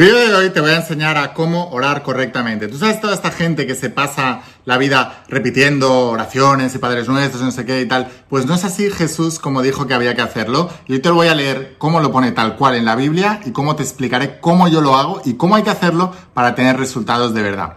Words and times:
vídeo 0.00 0.16
de 0.16 0.34
hoy 0.34 0.48
te 0.48 0.62
voy 0.62 0.70
a 0.70 0.76
enseñar 0.76 1.18
a 1.18 1.34
cómo 1.34 1.68
orar 1.72 2.02
correctamente. 2.02 2.68
Tú 2.68 2.78
sabes 2.78 3.02
toda 3.02 3.12
esta 3.12 3.30
gente 3.30 3.66
que 3.66 3.74
se 3.74 3.90
pasa 3.90 4.40
la 4.64 4.78
vida 4.78 5.24
repitiendo 5.28 6.08
oraciones 6.08 6.74
y 6.74 6.78
padres 6.78 7.06
nuestros, 7.06 7.42
no 7.42 7.50
sé 7.50 7.66
qué 7.66 7.82
y 7.82 7.86
tal. 7.86 8.08
Pues 8.30 8.46
no 8.46 8.54
es 8.54 8.64
así 8.64 8.90
Jesús 8.90 9.38
como 9.38 9.60
dijo 9.60 9.86
que 9.86 9.92
había 9.92 10.14
que 10.14 10.22
hacerlo. 10.22 10.70
Y 10.86 10.94
hoy 10.94 11.00
te 11.00 11.10
lo 11.10 11.16
voy 11.16 11.28
a 11.28 11.34
leer 11.34 11.74
cómo 11.76 12.00
lo 12.00 12.10
pone 12.10 12.32
tal 12.32 12.56
cual 12.56 12.76
en 12.76 12.86
la 12.86 12.96
Biblia 12.96 13.40
y 13.44 13.50
cómo 13.50 13.76
te 13.76 13.82
explicaré 13.82 14.40
cómo 14.40 14.68
yo 14.68 14.80
lo 14.80 14.96
hago 14.96 15.20
y 15.26 15.34
cómo 15.34 15.56
hay 15.56 15.64
que 15.64 15.70
hacerlo 15.70 16.14
para 16.32 16.54
tener 16.54 16.78
resultados 16.78 17.34
de 17.34 17.42
verdad. 17.42 17.76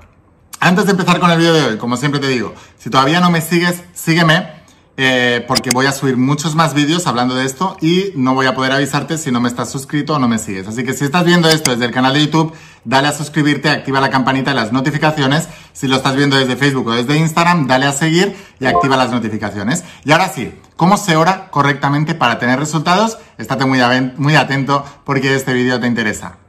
Antes 0.61 0.85
de 0.85 0.91
empezar 0.91 1.19
con 1.19 1.29
el 1.29 1.37
vídeo 1.37 1.53
de 1.53 1.65
hoy, 1.65 1.77
como 1.77 1.97
siempre 1.97 2.21
te 2.21 2.29
digo, 2.29 2.53
si 2.77 2.89
todavía 2.89 3.19
no 3.19 3.31
me 3.31 3.41
sigues, 3.41 3.83
sígueme 3.93 4.62
eh, 4.95 5.43
porque 5.47 5.71
voy 5.73 5.87
a 5.87 5.91
subir 5.91 6.17
muchos 6.17 6.53
más 6.53 6.75
vídeos 6.75 7.07
hablando 7.07 7.33
de 7.33 7.45
esto 7.45 7.77
y 7.81 8.11
no 8.15 8.35
voy 8.35 8.45
a 8.45 8.53
poder 8.53 8.71
avisarte 8.73 9.17
si 9.17 9.31
no 9.31 9.41
me 9.41 9.49
estás 9.49 9.71
suscrito 9.71 10.13
o 10.13 10.19
no 10.19 10.27
me 10.27 10.37
sigues. 10.37 10.67
Así 10.67 10.83
que 10.83 10.93
si 10.93 11.05
estás 11.05 11.25
viendo 11.25 11.49
esto 11.49 11.71
desde 11.71 11.85
el 11.85 11.91
canal 11.91 12.13
de 12.13 12.25
YouTube, 12.25 12.53
dale 12.85 13.07
a 13.07 13.11
suscribirte, 13.11 13.69
activa 13.69 13.99
la 13.99 14.11
campanita 14.11 14.51
y 14.51 14.53
las 14.53 14.71
notificaciones. 14.71 15.49
Si 15.73 15.87
lo 15.87 15.95
estás 15.95 16.15
viendo 16.15 16.35
desde 16.35 16.55
Facebook 16.55 16.87
o 16.87 16.91
desde 16.91 17.17
Instagram, 17.17 17.65
dale 17.65 17.87
a 17.87 17.91
seguir 17.91 18.35
y 18.59 18.65
activa 18.67 18.95
las 18.95 19.11
notificaciones. 19.11 19.84
Y 20.05 20.11
ahora 20.11 20.29
sí, 20.29 20.53
¿cómo 20.75 20.98
se 20.98 21.15
ora 21.15 21.49
correctamente 21.49 22.13
para 22.13 22.37
tener 22.37 22.59
resultados? 22.59 23.17
Estate 23.39 23.65
muy 23.65 24.35
atento 24.35 24.85
porque 25.05 25.34
este 25.35 25.53
vídeo 25.53 25.79
te 25.79 25.87
interesa. 25.87 26.42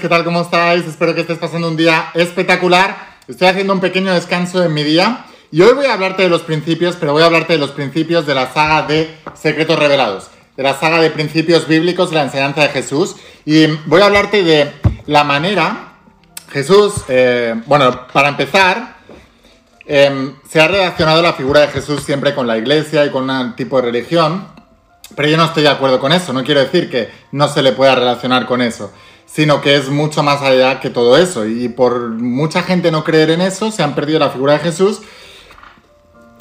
¿Qué 0.00 0.08
tal? 0.08 0.24
¿Cómo 0.24 0.42
estáis? 0.42 0.84
Espero 0.84 1.14
que 1.14 1.20
estés 1.20 1.38
pasando 1.38 1.68
un 1.68 1.76
día 1.76 2.10
espectacular. 2.14 3.18
Estoy 3.28 3.46
haciendo 3.46 3.72
un 3.72 3.78
pequeño 3.78 4.12
descanso 4.12 4.64
en 4.64 4.74
mi 4.74 4.82
día 4.82 5.26
y 5.52 5.62
hoy 5.62 5.74
voy 5.74 5.86
a 5.86 5.94
hablarte 5.94 6.24
de 6.24 6.28
los 6.28 6.42
principios, 6.42 6.96
pero 6.98 7.12
voy 7.12 7.22
a 7.22 7.26
hablarte 7.26 7.52
de 7.52 7.60
los 7.60 7.70
principios 7.70 8.26
de 8.26 8.34
la 8.34 8.52
saga 8.52 8.82
de 8.82 9.16
Secretos 9.32 9.78
Revelados, 9.78 10.28
de 10.56 10.64
la 10.64 10.74
saga 10.74 11.00
de 11.00 11.08
principios 11.10 11.68
bíblicos 11.68 12.10
de 12.10 12.16
la 12.16 12.24
enseñanza 12.24 12.62
de 12.62 12.70
Jesús 12.70 13.14
y 13.44 13.66
voy 13.86 14.02
a 14.02 14.06
hablarte 14.06 14.42
de 14.42 14.72
la 15.06 15.22
manera, 15.22 15.98
Jesús, 16.50 17.04
eh, 17.06 17.54
bueno, 17.66 18.08
para 18.12 18.30
empezar, 18.30 18.96
em, 19.86 20.34
se 20.48 20.60
ha 20.60 20.66
relacionado 20.66 21.22
la 21.22 21.32
figura 21.32 21.60
de 21.60 21.68
Jesús 21.68 22.02
siempre 22.02 22.34
con 22.34 22.48
la 22.48 22.58
iglesia 22.58 23.06
y 23.06 23.10
con 23.10 23.30
un 23.30 23.54
tipo 23.54 23.76
de 23.76 23.86
religión, 23.86 24.48
pero 25.14 25.28
yo 25.28 25.36
no 25.36 25.44
estoy 25.44 25.62
de 25.62 25.68
acuerdo 25.68 26.00
con 26.00 26.12
eso, 26.12 26.32
no 26.32 26.42
quiero 26.42 26.60
decir 26.60 26.90
que 26.90 27.08
no 27.30 27.46
se 27.46 27.62
le 27.62 27.70
pueda 27.72 27.94
relacionar 27.94 28.46
con 28.46 28.60
eso 28.60 28.92
sino 29.34 29.60
que 29.60 29.74
es 29.74 29.88
mucho 29.88 30.22
más 30.22 30.42
allá 30.42 30.78
que 30.78 30.90
todo 30.90 31.16
eso. 31.16 31.44
Y 31.44 31.68
por 31.68 32.10
mucha 32.10 32.62
gente 32.62 32.92
no 32.92 33.02
creer 33.02 33.30
en 33.30 33.40
eso, 33.40 33.72
se 33.72 33.82
han 33.82 33.96
perdido 33.96 34.20
la 34.20 34.30
figura 34.30 34.52
de 34.52 34.60
Jesús 34.60 35.00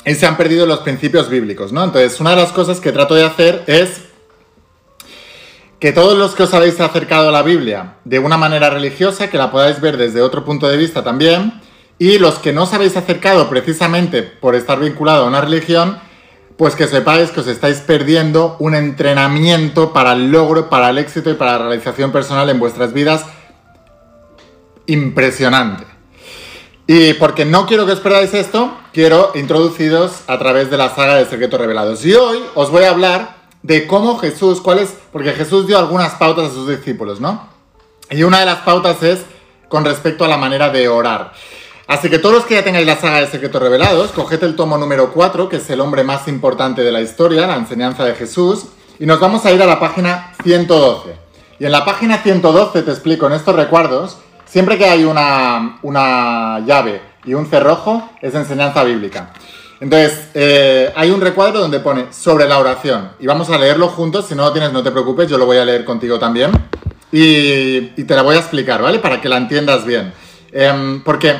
y 0.05 0.13
se 0.13 0.27
han 0.27 0.37
perdido 0.37 0.67
los 0.67 0.79
principios 0.81 1.27
bíblicos, 1.27 1.71
¿no? 1.71 1.83
Entonces, 1.83 2.19
una 2.19 2.31
de 2.31 2.35
las 2.35 2.51
cosas 2.51 2.79
que 2.79 2.91
trato 2.91 3.15
de 3.15 3.23
hacer 3.23 3.63
es 3.65 4.03
que 5.79 5.91
todos 5.91 6.15
los 6.15 6.35
que 6.35 6.43
os 6.43 6.53
habéis 6.53 6.79
acercado 6.79 7.29
a 7.29 7.31
la 7.31 7.41
Biblia 7.41 7.95
de 8.05 8.19
una 8.19 8.37
manera 8.37 8.69
religiosa, 8.69 9.27
que 9.27 9.39
la 9.39 9.49
podáis 9.49 9.81
ver 9.81 9.97
desde 9.97 10.21
otro 10.21 10.45
punto 10.45 10.67
de 10.67 10.77
vista 10.77 11.03
también, 11.03 11.61
y 11.97 12.19
los 12.19 12.35
que 12.35 12.53
no 12.53 12.63
os 12.63 12.73
habéis 12.73 12.95
acercado 12.95 13.49
precisamente 13.49 14.21
por 14.21 14.53
estar 14.53 14.79
vinculado 14.79 15.23
a 15.23 15.27
una 15.27 15.41
religión, 15.41 15.97
pues 16.57 16.75
que 16.75 16.87
sepáis 16.87 17.31
que 17.31 17.39
os 17.39 17.47
estáis 17.47 17.79
perdiendo 17.79 18.55
un 18.59 18.75
entrenamiento 18.75 19.93
para 19.93 20.13
el 20.13 20.31
logro, 20.31 20.69
para 20.69 20.89
el 20.89 20.97
éxito 20.97 21.29
y 21.29 21.33
para 21.33 21.53
la 21.53 21.69
realización 21.69 22.11
personal 22.11 22.49
en 22.49 22.59
vuestras 22.59 22.93
vidas 22.93 23.25
impresionante. 24.85 25.85
Y 26.85 27.13
porque 27.13 27.45
no 27.45 27.65
quiero 27.65 27.85
que 27.85 27.93
os 27.93 28.01
perdáis 28.01 28.33
esto, 28.33 28.77
quiero 28.91 29.31
introduciros 29.35 30.23
a 30.27 30.37
través 30.37 30.69
de 30.69 30.77
la 30.77 30.93
saga 30.93 31.15
de 31.15 31.25
Secretos 31.25 31.59
Revelados. 31.59 32.05
Y 32.05 32.13
hoy 32.13 32.39
os 32.55 32.69
voy 32.69 32.83
a 32.83 32.89
hablar 32.89 33.35
de 33.61 33.87
cómo 33.87 34.17
Jesús, 34.19 34.59
cuál 34.59 34.79
es, 34.79 34.93
porque 35.11 35.31
Jesús 35.31 35.65
dio 35.65 35.79
algunas 35.79 36.15
pautas 36.15 36.51
a 36.51 36.53
sus 36.53 36.67
discípulos, 36.67 37.21
¿no? 37.21 37.47
Y 38.09 38.23
una 38.23 38.41
de 38.41 38.45
las 38.45 38.59
pautas 38.59 39.01
es 39.01 39.21
con 39.69 39.85
respecto 39.85 40.25
a 40.25 40.27
la 40.27 40.37
manera 40.37 40.69
de 40.69 40.89
orar. 40.89 41.31
Así 41.87 42.09
que 42.09 42.19
todos 42.19 42.35
los 42.35 42.45
que 42.45 42.55
ya 42.55 42.63
tengáis 42.63 42.87
la 42.87 42.95
saga 42.95 43.19
de 43.19 43.27
Secretos 43.27 43.61
Revelados, 43.61 44.11
coged 44.11 44.41
el 44.43 44.55
tomo 44.55 44.77
número 44.77 45.11
4, 45.11 45.49
que 45.49 45.57
es 45.57 45.69
el 45.69 45.81
hombre 45.81 46.03
más 46.03 46.27
importante 46.27 46.81
de 46.81 46.91
la 46.91 47.01
historia, 47.01 47.45
la 47.45 47.57
enseñanza 47.57 48.05
de 48.05 48.15
Jesús, 48.15 48.67
y 48.99 49.05
nos 49.05 49.19
vamos 49.19 49.45
a 49.45 49.51
ir 49.51 49.61
a 49.61 49.65
la 49.65 49.79
página 49.79 50.33
112. 50.43 51.15
Y 51.59 51.65
en 51.65 51.71
la 51.71 51.83
página 51.83 52.19
112 52.19 52.83
te 52.83 52.91
explico 52.91 53.27
en 53.27 53.33
estos 53.33 53.55
recuerdos, 53.55 54.17
siempre 54.45 54.77
que 54.77 54.85
hay 54.85 55.03
una, 55.03 55.79
una 55.81 56.59
llave 56.65 57.01
y 57.25 57.33
un 57.33 57.47
cerrojo, 57.47 58.09
es 58.21 58.33
enseñanza 58.33 58.83
bíblica. 58.83 59.33
Entonces, 59.79 60.29
eh, 60.33 60.93
hay 60.95 61.11
un 61.11 61.19
recuadro 61.19 61.59
donde 61.59 61.81
pone 61.81 62.05
sobre 62.11 62.47
la 62.47 62.59
oración. 62.59 63.11
Y 63.19 63.27
vamos 63.27 63.49
a 63.49 63.57
leerlo 63.57 63.89
juntos. 63.89 64.27
Si 64.27 64.35
no 64.35 64.43
lo 64.43 64.53
tienes, 64.53 64.71
no 64.71 64.81
te 64.81 64.91
preocupes, 64.91 65.29
yo 65.29 65.37
lo 65.37 65.45
voy 65.45 65.57
a 65.57 65.65
leer 65.65 65.83
contigo 65.83 66.17
también. 66.17 66.51
Y, 67.11 67.81
te 68.03 68.15
la 68.15 68.21
voy 68.21 68.37
a 68.37 68.39
explicar, 68.39 68.81
¿vale? 68.81 68.99
Para 68.99 69.19
que 69.19 69.27
la 69.27 69.35
entiendas 69.35 69.85
bien. 69.85 70.13
Eh, 70.53 71.01
porque 71.03 71.35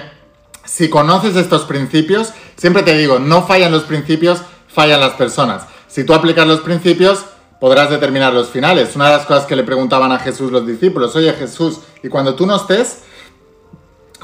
si 0.66 0.90
conoces 0.90 1.36
estos 1.36 1.64
principios, 1.64 2.34
siempre 2.56 2.84
te 2.84 2.98
digo, 2.98 3.20
no 3.20 3.44
fallan 3.44 3.72
los 3.72 3.84
principios, 3.84 4.42
fallan 4.68 5.00
las 5.00 5.14
personas. 5.14 5.64
Si 5.88 6.04
tú 6.04 6.14
aplicas 6.14 6.48
los 6.48 6.62
principios, 6.62 7.26
podrás 7.60 7.90
determinar 7.90 8.34
los 8.34 8.50
finales. 8.50 8.96
Una 8.96 9.10
de 9.10 9.18
las 9.18 9.26
cosas 9.26 9.46
que 9.46 9.56
le 9.56 9.64
preguntaban 9.64 10.12
a 10.12 10.20
Jesús 10.20 10.52
los 10.52 10.66
discípulos, 10.66 11.16
oye 11.16 11.34
Jesús, 11.34 11.80
y 12.02 12.10
cuando 12.10 12.36
tú 12.36 12.46
no 12.46 12.56
estés, 12.56 13.04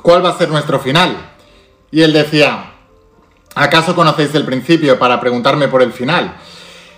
¿cuál 0.02 0.24
va 0.24 0.30
a 0.30 0.38
ser 0.38 0.50
nuestro 0.50 0.80
final? 0.80 1.16
Y 1.92 2.02
él 2.02 2.14
decía, 2.14 2.74
¿acaso 3.56 3.96
conocéis 3.96 4.34
el 4.36 4.46
principio 4.46 4.98
para 4.98 5.20
preguntarme 5.20 5.68
por 5.68 5.82
el 5.82 5.92
final? 5.92 6.36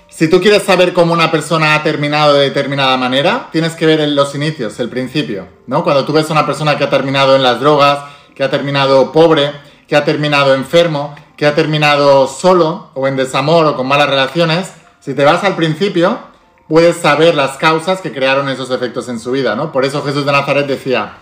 Si 0.09 0.29
tú 0.29 0.41
quieres 0.41 0.63
saber 0.63 0.93
cómo 0.93 1.13
una 1.13 1.31
persona 1.31 1.73
ha 1.73 1.83
terminado 1.83 2.33
de 2.33 2.41
determinada 2.41 2.97
manera, 2.97 3.49
tienes 3.51 3.73
que 3.73 3.85
ver 3.85 4.07
los 4.09 4.35
inicios, 4.35 4.79
el 4.79 4.89
principio, 4.89 5.47
¿no? 5.67 5.83
Cuando 5.83 6.05
tú 6.05 6.13
ves 6.13 6.29
a 6.29 6.33
una 6.33 6.45
persona 6.45 6.77
que 6.77 6.83
ha 6.83 6.89
terminado 6.89 7.35
en 7.35 7.43
las 7.43 7.59
drogas, 7.59 7.99
que 8.35 8.43
ha 8.43 8.49
terminado 8.49 9.11
pobre, 9.11 9.51
que 9.87 9.95
ha 9.95 10.05
terminado 10.05 10.53
enfermo, 10.53 11.15
que 11.37 11.45
ha 11.45 11.55
terminado 11.55 12.27
solo 12.27 12.91
o 12.93 13.07
en 13.07 13.15
desamor 13.15 13.65
o 13.65 13.75
con 13.75 13.87
malas 13.87 14.09
relaciones, 14.09 14.71
si 14.99 15.13
te 15.13 15.25
vas 15.25 15.43
al 15.43 15.55
principio, 15.55 16.19
puedes 16.67 16.97
saber 16.97 17.35
las 17.35 17.57
causas 17.57 18.01
que 18.01 18.13
crearon 18.13 18.47
esos 18.49 18.69
efectos 18.71 19.09
en 19.09 19.19
su 19.19 19.31
vida, 19.31 19.55
¿no? 19.55 19.71
Por 19.71 19.83
eso 19.83 20.03
Jesús 20.03 20.25
de 20.25 20.31
Nazaret 20.31 20.67
decía, 20.67 21.17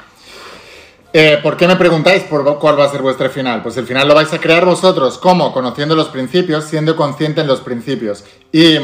eh, 1.11 1.39
¿por 1.41 1.57
qué 1.57 1.67
me 1.67 1.75
preguntáis 1.75 2.23
por 2.23 2.59
cuál 2.59 2.79
va 2.79 2.85
a 2.85 2.91
ser 2.91 3.01
vuestro 3.01 3.29
final? 3.29 3.63
Pues 3.63 3.75
el 3.77 3.87
final 3.87 4.07
lo 4.07 4.13
vais 4.13 4.31
a 4.31 4.39
crear 4.39 4.63
vosotros. 4.63 5.17
¿Cómo? 5.17 5.51
Conociendo 5.53 5.95
los 5.95 6.09
principios, 6.09 6.65
siendo 6.65 6.95
consciente 6.95 7.41
en 7.41 7.47
los 7.47 7.61
principios. 7.61 8.23
Y 8.51 8.77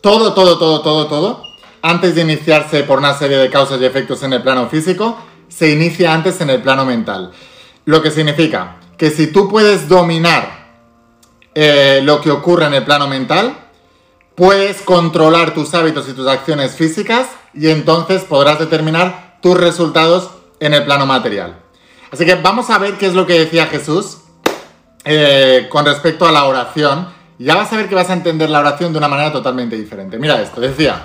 todo, 0.00 0.34
todo, 0.34 0.58
todo, 0.58 0.80
todo, 0.80 1.06
todo, 1.06 1.42
antes 1.82 2.16
de 2.16 2.22
iniciarse 2.22 2.82
por 2.82 2.98
una 2.98 3.14
serie 3.14 3.36
de 3.36 3.48
causas 3.48 3.80
y 3.80 3.84
efectos 3.84 4.22
en 4.24 4.32
el 4.32 4.42
plano 4.42 4.68
físico, 4.68 5.18
se 5.54 5.70
inicia 5.70 6.12
antes 6.12 6.40
en 6.40 6.50
el 6.50 6.62
plano 6.62 6.84
mental. 6.84 7.32
Lo 7.84 8.02
que 8.02 8.10
significa 8.10 8.76
que 8.96 9.10
si 9.10 9.28
tú 9.28 9.48
puedes 9.48 9.88
dominar 9.88 10.64
eh, 11.54 12.00
lo 12.02 12.20
que 12.20 12.30
ocurre 12.30 12.66
en 12.66 12.74
el 12.74 12.84
plano 12.84 13.06
mental, 13.06 13.56
puedes 14.34 14.82
controlar 14.82 15.54
tus 15.54 15.74
hábitos 15.74 16.08
y 16.08 16.12
tus 16.12 16.26
acciones 16.26 16.72
físicas 16.72 17.28
y 17.52 17.68
entonces 17.68 18.22
podrás 18.22 18.58
determinar 18.58 19.38
tus 19.40 19.56
resultados 19.56 20.30
en 20.58 20.74
el 20.74 20.84
plano 20.84 21.06
material. 21.06 21.56
Así 22.10 22.24
que 22.24 22.34
vamos 22.36 22.70
a 22.70 22.78
ver 22.78 22.94
qué 22.94 23.06
es 23.06 23.14
lo 23.14 23.26
que 23.26 23.38
decía 23.38 23.66
Jesús 23.66 24.18
eh, 25.04 25.68
con 25.70 25.84
respecto 25.84 26.26
a 26.26 26.32
la 26.32 26.44
oración. 26.44 27.08
Ya 27.38 27.54
vas 27.54 27.72
a 27.72 27.76
ver 27.76 27.88
que 27.88 27.94
vas 27.94 28.10
a 28.10 28.14
entender 28.14 28.50
la 28.50 28.60
oración 28.60 28.92
de 28.92 28.98
una 28.98 29.08
manera 29.08 29.32
totalmente 29.32 29.76
diferente. 29.76 30.18
Mira 30.18 30.40
esto, 30.40 30.60
decía, 30.60 31.02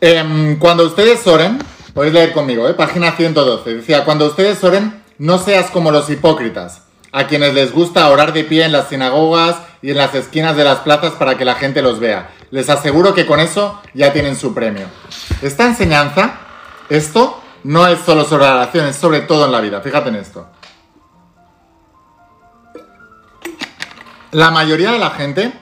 em, 0.00 0.58
cuando 0.58 0.84
ustedes 0.84 1.24
oren, 1.26 1.58
Podéis 1.98 2.14
leer 2.14 2.32
conmigo, 2.32 2.68
¿eh? 2.68 2.74
página 2.74 3.10
112. 3.10 3.74
Decía, 3.74 4.04
cuando 4.04 4.26
ustedes 4.26 4.62
oren, 4.62 5.02
no 5.18 5.36
seas 5.36 5.68
como 5.68 5.90
los 5.90 6.08
hipócritas, 6.08 6.82
a 7.10 7.26
quienes 7.26 7.54
les 7.54 7.72
gusta 7.72 8.08
orar 8.08 8.32
de 8.32 8.44
pie 8.44 8.64
en 8.64 8.70
las 8.70 8.88
sinagogas 8.88 9.56
y 9.82 9.90
en 9.90 9.96
las 9.96 10.14
esquinas 10.14 10.56
de 10.56 10.62
las 10.62 10.78
plazas 10.78 11.14
para 11.14 11.36
que 11.36 11.44
la 11.44 11.56
gente 11.56 11.82
los 11.82 11.98
vea. 11.98 12.30
Les 12.52 12.70
aseguro 12.70 13.14
que 13.14 13.26
con 13.26 13.40
eso 13.40 13.82
ya 13.94 14.12
tienen 14.12 14.36
su 14.36 14.54
premio. 14.54 14.86
Esta 15.42 15.66
enseñanza, 15.66 16.38
esto, 16.88 17.42
no 17.64 17.88
es 17.88 17.98
solo 17.98 18.24
sobre 18.24 18.44
la 18.44 18.54
oración, 18.54 18.86
es 18.86 18.94
sobre 18.94 19.22
todo 19.22 19.46
en 19.46 19.50
la 19.50 19.60
vida. 19.60 19.80
Fíjate 19.80 20.10
en 20.10 20.14
esto. 20.14 20.46
La 24.30 24.52
mayoría 24.52 24.92
de 24.92 25.00
la 25.00 25.10
gente 25.10 25.52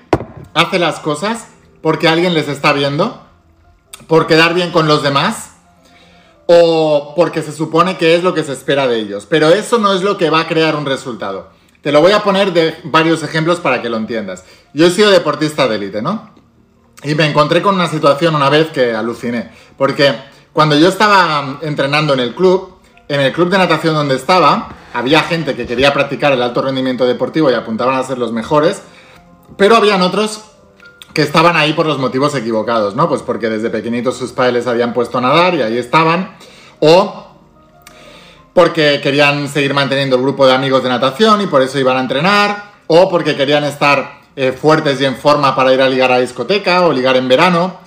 hace 0.53 0.79
las 0.79 1.01
cosas 1.01 1.47
porque 1.81 2.09
alguien 2.09 2.35
les 2.35 2.49
está 2.49 2.75
viendo, 2.75 3.27
por 4.07 4.27
quedar 4.27 4.53
bien 4.53 4.71
con 4.71 4.87
los 4.87 5.03
demás 5.03 5.56
o 6.47 7.13
porque 7.17 7.43
se 7.43 7.53
supone 7.53 7.97
que 7.99 8.15
es 8.15 8.23
lo 8.23 8.35
que 8.35 8.45
se 8.45 8.53
espera 8.53 8.87
de 8.87 8.99
ellos. 8.99 9.27
Pero 9.29 9.49
eso 9.49 9.79
no 9.79 9.93
es 9.93 10.03
lo 10.03 10.17
que 10.17 10.31
va 10.31 10.41
a 10.41 10.49
crear 10.49 10.77
un 10.77 10.87
resultado. 10.87 11.51
te 11.83 11.93
lo 11.93 12.01
voy 12.01 12.11
a 12.11 12.25
poner 12.25 12.53
de 12.53 12.75
varios 12.85 13.23
ejemplos 13.23 13.61
para 13.61 13.81
que 13.81 13.89
lo 13.89 13.97
entiendas. 13.97 14.45
Yo 14.75 14.87
he 14.87 14.91
sido 14.91 15.11
deportista 15.11 15.69
de 15.69 15.77
élite, 15.77 16.03
¿no? 16.03 16.31
Y 17.05 17.15
me 17.15 17.27
encontré 17.27 17.63
con 17.63 17.77
una 17.77 17.87
situación 17.87 18.35
una 18.35 18.49
vez 18.49 18.69
que 18.69 18.93
aluciné, 18.93 19.51
porque 19.77 20.13
cuando 20.53 20.77
yo 20.77 20.89
estaba 20.89 21.59
entrenando 21.63 22.15
en 22.15 22.21
el 22.21 22.35
club, 22.35 22.79
en 23.07 23.21
el 23.21 23.33
club 23.33 23.51
de 23.51 23.59
natación 23.59 23.95
donde 23.95 24.17
estaba, 24.17 24.71
había 24.95 25.21
gente 25.21 25.55
que 25.55 25.67
quería 25.67 25.93
practicar 25.93 26.33
el 26.33 26.43
alto 26.43 26.63
rendimiento 26.63 27.07
deportivo 27.07 27.51
y 27.51 27.55
apuntaban 27.55 27.95
a 27.95 28.03
ser 28.03 28.19
los 28.19 28.33
mejores, 28.33 28.83
pero 29.57 29.77
habían 29.77 30.03
otros 30.03 30.56
que 31.17 31.23
estaban 31.23 31.57
ahí 31.57 31.73
por 31.73 31.87
los 31.87 31.99
motivos 31.99 32.35
equivocados, 32.35 32.95
¿no? 32.95 33.09
Pues 33.09 33.23
porque 33.23 33.49
desde 33.49 33.71
pequeñitos 33.71 34.19
sus 34.19 34.33
padres 34.33 34.53
les 34.53 34.67
habían 34.67 34.93
puesto 34.93 35.17
a 35.17 35.23
nadar 35.23 35.55
y 35.55 35.63
ahí 35.63 35.79
estaban, 35.79 36.37
o 36.79 37.29
porque 38.53 39.01
querían 39.03 39.49
seguir 39.49 39.73
manteniendo 39.73 40.17
el 40.17 40.23
grupo 40.23 40.47
de 40.47 40.53
amigos 40.53 40.83
de 40.83 40.91
natación 40.91 41.41
y 41.41 41.47
por 41.47 41.63
eso 41.63 41.79
iban 41.79 41.97
a 41.97 42.01
entrenar, 42.01 42.65
o 42.87 43.09
porque 43.09 43.35
querían 43.35 43.65
estar 43.65 44.21
eh, 44.37 44.53
fuertes 44.53 45.01
y 45.01 45.07
en 45.07 45.17
forma 45.17 45.57
para 45.57 45.73
ir 45.73 45.81
a 45.81 45.89
ligar 45.89 46.13
a 46.13 46.19
discoteca 46.19 46.83
o 46.87 46.93
ligar 46.93 47.17
en 47.17 47.29
verano. 47.29 47.79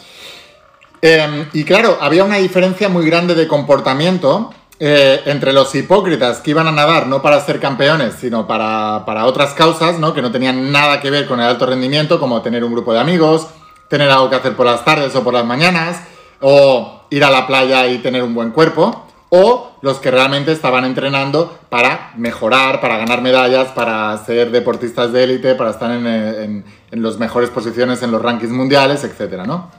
Em, 0.99 1.49
y 1.53 1.63
claro, 1.65 1.99
había 2.01 2.23
una 2.23 2.37
diferencia 2.37 2.89
muy 2.89 3.05
grande 3.05 3.35
de 3.35 3.47
comportamiento 3.47 4.49
eh, 4.81 5.23
entre 5.25 5.51
los 5.51 5.75
hipócritas 5.75 6.39
que 6.39 6.51
iban 6.51 6.65
a 6.67 6.71
nadar 6.71 7.07
no 7.07 7.21
para 7.21 7.41
ser 7.41 7.59
campeones, 7.59 8.15
sino 8.17 8.47
para, 8.47 9.03
para, 9.05 9.25
otras 9.25 9.53
causas, 9.53 9.99
¿no? 9.99 10.13
que 10.13 10.21
no 10.21 10.31
tenían 10.31 10.71
nada 10.71 11.01
que 11.01 11.11
ver 11.11 11.27
con 11.27 11.41
el 11.41 11.47
alto 11.47 11.65
rendimiento, 11.65 12.17
como 12.17 12.41
tener 12.41 12.63
un 12.63 12.71
grupo 12.71 12.93
de 12.93 12.99
amigos, 12.99 13.47
tener 13.89 14.09
algo 14.09 14.29
que 14.29 14.37
hacer 14.37 14.55
por 14.55 14.65
las 14.65 14.85
tardes 14.85 15.13
o 15.17 15.23
por 15.23 15.33
las 15.33 15.43
mañanas, 15.43 16.01
o 16.39 17.03
ir 17.09 17.25
a 17.25 17.29
la 17.29 17.45
playa 17.45 17.87
y 17.87 17.97
tener 17.97 18.23
un 18.23 18.33
buen 18.33 18.51
cuerpo, 18.51 19.05
o 19.27 19.71
los 19.81 19.97
que 19.99 20.11
realmente 20.11 20.53
estaban 20.53 20.85
entrenando 20.85 21.59
para 21.69 22.13
mejorar, 22.15 22.79
para 22.79 22.97
ganar 22.97 23.21
medallas, 23.21 23.69
para 23.73 24.17
ser 24.25 24.49
deportistas 24.49 25.11
de 25.11 25.25
élite, 25.25 25.55
para 25.55 25.71
estar 25.71 25.91
en, 25.91 26.07
en, 26.07 27.03
las 27.03 27.17
mejores 27.17 27.49
posiciones 27.49 28.01
en 28.01 28.11
los 28.11 28.21
rankings 28.21 28.53
mundiales, 28.53 29.03
etc. 29.03 29.43
¿no? 29.45 29.69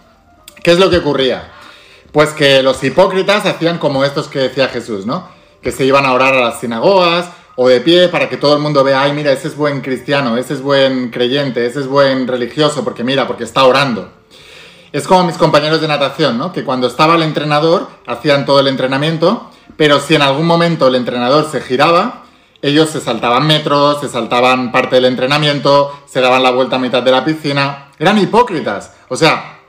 ¿Qué 0.63 0.73
es 0.73 0.79
lo 0.79 0.91
que 0.91 0.99
ocurría? 0.99 1.51
Pues 2.13 2.31
que 2.31 2.63
los 2.63 2.83
hipócritas 2.83 3.47
hacían 3.47 3.79
como 3.79 4.05
estos 4.05 4.29
que 4.29 4.41
decía 4.41 4.69
Jesús, 4.69 5.07
¿no? 5.07 5.29
Que 5.63 5.73
se 5.73 5.85
iban 5.85 6.07
a 6.07 6.13
orar 6.13 6.35
a 6.35 6.41
las 6.41 6.61
sinagogas 6.61 7.31
o 7.57 7.69
de 7.69 7.81
pie 7.81 8.09
para 8.09 8.29
que 8.29 8.37
todo 8.37 8.55
el 8.55 8.61
mundo 8.61 8.83
vea, 8.83 9.03
ay, 9.03 9.13
mira, 9.13 9.33
ese 9.33 9.49
es 9.49 9.57
buen 9.57 9.81
cristiano, 9.81 10.37
ese 10.37 10.55
es 10.55 10.63
buen 10.63 11.11
creyente, 11.11 11.67
ese 11.67 11.81
es 11.81 11.87
buen 11.87 12.27
religioso, 12.27 12.83
porque 12.85 13.05
mira, 13.05 13.27
porque 13.27 13.45
está 13.45 13.65
orando. 13.65 14.11
Es 14.93 15.07
como 15.07 15.25
mis 15.25 15.37
compañeros 15.37 15.81
de 15.81 15.87
natación, 15.87 16.37
¿no? 16.37 16.53
Que 16.53 16.65
cuando 16.65 16.89
estaba 16.89 17.15
el 17.15 17.23
entrenador 17.23 17.89
hacían 18.07 18.45
todo 18.45 18.61
el 18.61 18.67
entrenamiento, 18.67 19.51
pero 19.77 20.01
si 20.01 20.15
en 20.17 20.23
algún 20.23 20.47
momento 20.47 20.89
el 20.89 20.97
entrenador 20.97 21.49
se 21.51 21.61
giraba, 21.61 22.25
ellos 22.63 22.91
se 22.91 23.01
saltaban 23.01 23.47
metros, 23.47 24.01
se 24.01 24.09
saltaban 24.09 24.73
parte 24.73 24.97
del 24.97 25.07
entrenamiento, 25.07 25.99
se 26.07 26.21
daban 26.21 26.43
la 26.43 26.51
vuelta 26.51 26.77
a 26.77 26.79
mitad 26.79 27.03
de 27.03 27.11
la 27.11 27.25
piscina. 27.25 27.91
Eran 27.99 28.19
hipócritas. 28.19 28.95
O 29.09 29.17
sea, 29.17 29.61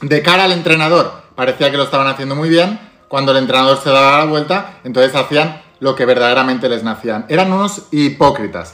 de 0.00 0.22
cara 0.22 0.44
al 0.44 0.52
entrenador, 0.52 1.23
parecía 1.34 1.70
que 1.70 1.76
lo 1.76 1.84
estaban 1.84 2.06
haciendo 2.06 2.34
muy 2.34 2.48
bien, 2.48 2.78
cuando 3.08 3.32
el 3.32 3.38
entrenador 3.38 3.78
se 3.82 3.90
daba 3.90 4.18
la 4.18 4.24
vuelta, 4.24 4.78
entonces 4.84 5.14
hacían 5.14 5.62
lo 5.80 5.94
que 5.94 6.04
verdaderamente 6.04 6.68
les 6.68 6.82
nacían. 6.82 7.26
Eran 7.28 7.52
unos 7.52 7.88
hipócritas. 7.90 8.72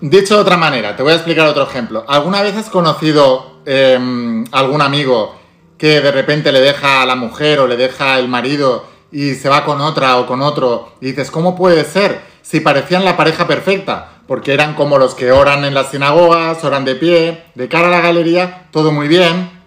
Dicho 0.00 0.34
de 0.34 0.40
otra 0.40 0.56
manera, 0.56 0.96
te 0.96 1.02
voy 1.02 1.12
a 1.12 1.16
explicar 1.16 1.46
otro 1.46 1.62
ejemplo. 1.62 2.04
¿Alguna 2.08 2.42
vez 2.42 2.56
has 2.56 2.68
conocido 2.68 3.60
eh, 3.64 4.44
algún 4.50 4.82
amigo 4.82 5.36
que 5.78 6.00
de 6.00 6.12
repente 6.12 6.52
le 6.52 6.60
deja 6.60 7.02
a 7.02 7.06
la 7.06 7.14
mujer 7.14 7.60
o 7.60 7.66
le 7.66 7.76
deja 7.76 8.18
el 8.18 8.28
marido 8.28 8.84
y 9.12 9.34
se 9.34 9.48
va 9.48 9.64
con 9.64 9.80
otra 9.80 10.18
o 10.18 10.26
con 10.26 10.42
otro 10.42 10.92
y 11.00 11.06
dices, 11.06 11.30
¿cómo 11.30 11.54
puede 11.54 11.84
ser? 11.84 12.20
Si 12.42 12.60
parecían 12.60 13.04
la 13.04 13.16
pareja 13.16 13.46
perfecta, 13.46 14.08
porque 14.26 14.54
eran 14.54 14.74
como 14.74 14.98
los 14.98 15.14
que 15.14 15.32
oran 15.32 15.64
en 15.64 15.74
las 15.74 15.90
sinagogas, 15.90 16.64
oran 16.64 16.84
de 16.84 16.94
pie, 16.94 17.44
de 17.54 17.68
cara 17.68 17.88
a 17.88 17.90
la 17.90 18.00
galería, 18.00 18.68
todo 18.70 18.90
muy 18.90 19.08
bien, 19.08 19.61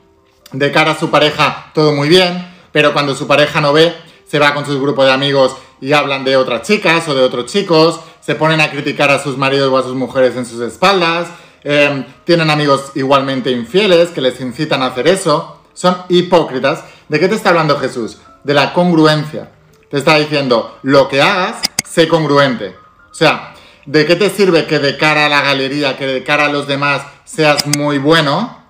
de 0.51 0.71
cara 0.71 0.92
a 0.92 1.00
su 1.00 1.09
pareja 1.09 1.71
todo 1.74 1.94
muy 1.94 2.09
bien, 2.09 2.53
pero 2.71 2.94
cuando 2.94 3.15
su 3.15 3.27
pareja 3.27 3.62
no 3.62 3.74
ve, 3.74 3.95
se 4.27 4.39
va 4.39 4.53
con 4.53 4.65
su 4.65 4.81
grupo 4.81 5.03
de 5.06 5.12
amigos 5.12 5.56
y 5.81 5.94
hablan 5.94 6.24
de 6.24 6.38
otras 6.38 6.63
chicas 6.63 7.07
o 7.07 7.13
de 7.13 7.21
otros 7.21 7.45
chicos, 7.45 8.00
se 8.21 8.36
ponen 8.36 8.62
a 8.62 8.71
criticar 8.71 9.12
a 9.12 9.21
sus 9.21 9.38
maridos 9.38 9.71
o 9.71 9.77
a 9.77 9.83
sus 9.83 9.94
mujeres 9.94 10.36
en 10.36 10.45
sus 10.45 10.62
espaldas, 10.62 11.27
eh, 11.63 12.06
tienen 12.25 12.50
amigos 12.50 12.92
igualmente 12.95 13.51
infieles 13.51 14.09
que 14.09 14.21
les 14.21 14.39
incitan 14.42 14.81
a 14.81 14.88
hacer 14.88 15.07
eso, 15.07 15.62
son 15.74 15.97
hipócritas. 16.09 16.83
¿De 17.09 17.19
qué 17.19 17.27
te 17.27 17.36
está 17.36 17.50
hablando 17.50 17.80
Jesús? 17.80 18.18
De 18.44 18.53
la 18.53 18.74
congruencia. 18.74 19.51
Te 19.89 19.98
está 19.98 20.18
diciendo, 20.18 20.80
lo 20.81 21.07
que 21.07 21.21
hagas, 21.21 21.57
sé 21.88 22.07
congruente. 22.07 22.75
O 23.12 23.13
sea, 23.13 23.53
¿de 23.86 24.06
qué 24.06 24.15
te 24.15 24.30
sirve 24.30 24.65
que 24.65 24.80
de 24.80 24.98
cara 24.98 25.27
a 25.27 25.30
la 25.30 25.41
galería, 25.41 25.98
que 25.98 26.06
de 26.06 26.24
cara 26.24 26.45
a 26.45 26.50
los 26.50 26.68
demás 26.68 27.03
seas 27.24 27.65
muy 27.77 27.98
bueno? 27.98 28.64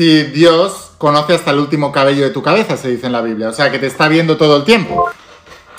Si 0.00 0.22
Dios 0.22 0.92
conoce 0.96 1.34
hasta 1.34 1.50
el 1.50 1.58
último 1.58 1.92
cabello 1.92 2.24
de 2.24 2.30
tu 2.30 2.40
cabeza, 2.40 2.78
se 2.78 2.88
dice 2.88 3.04
en 3.04 3.12
la 3.12 3.20
Biblia. 3.20 3.50
O 3.50 3.52
sea, 3.52 3.70
que 3.70 3.78
te 3.78 3.86
está 3.86 4.08
viendo 4.08 4.38
todo 4.38 4.56
el 4.56 4.64
tiempo. 4.64 5.10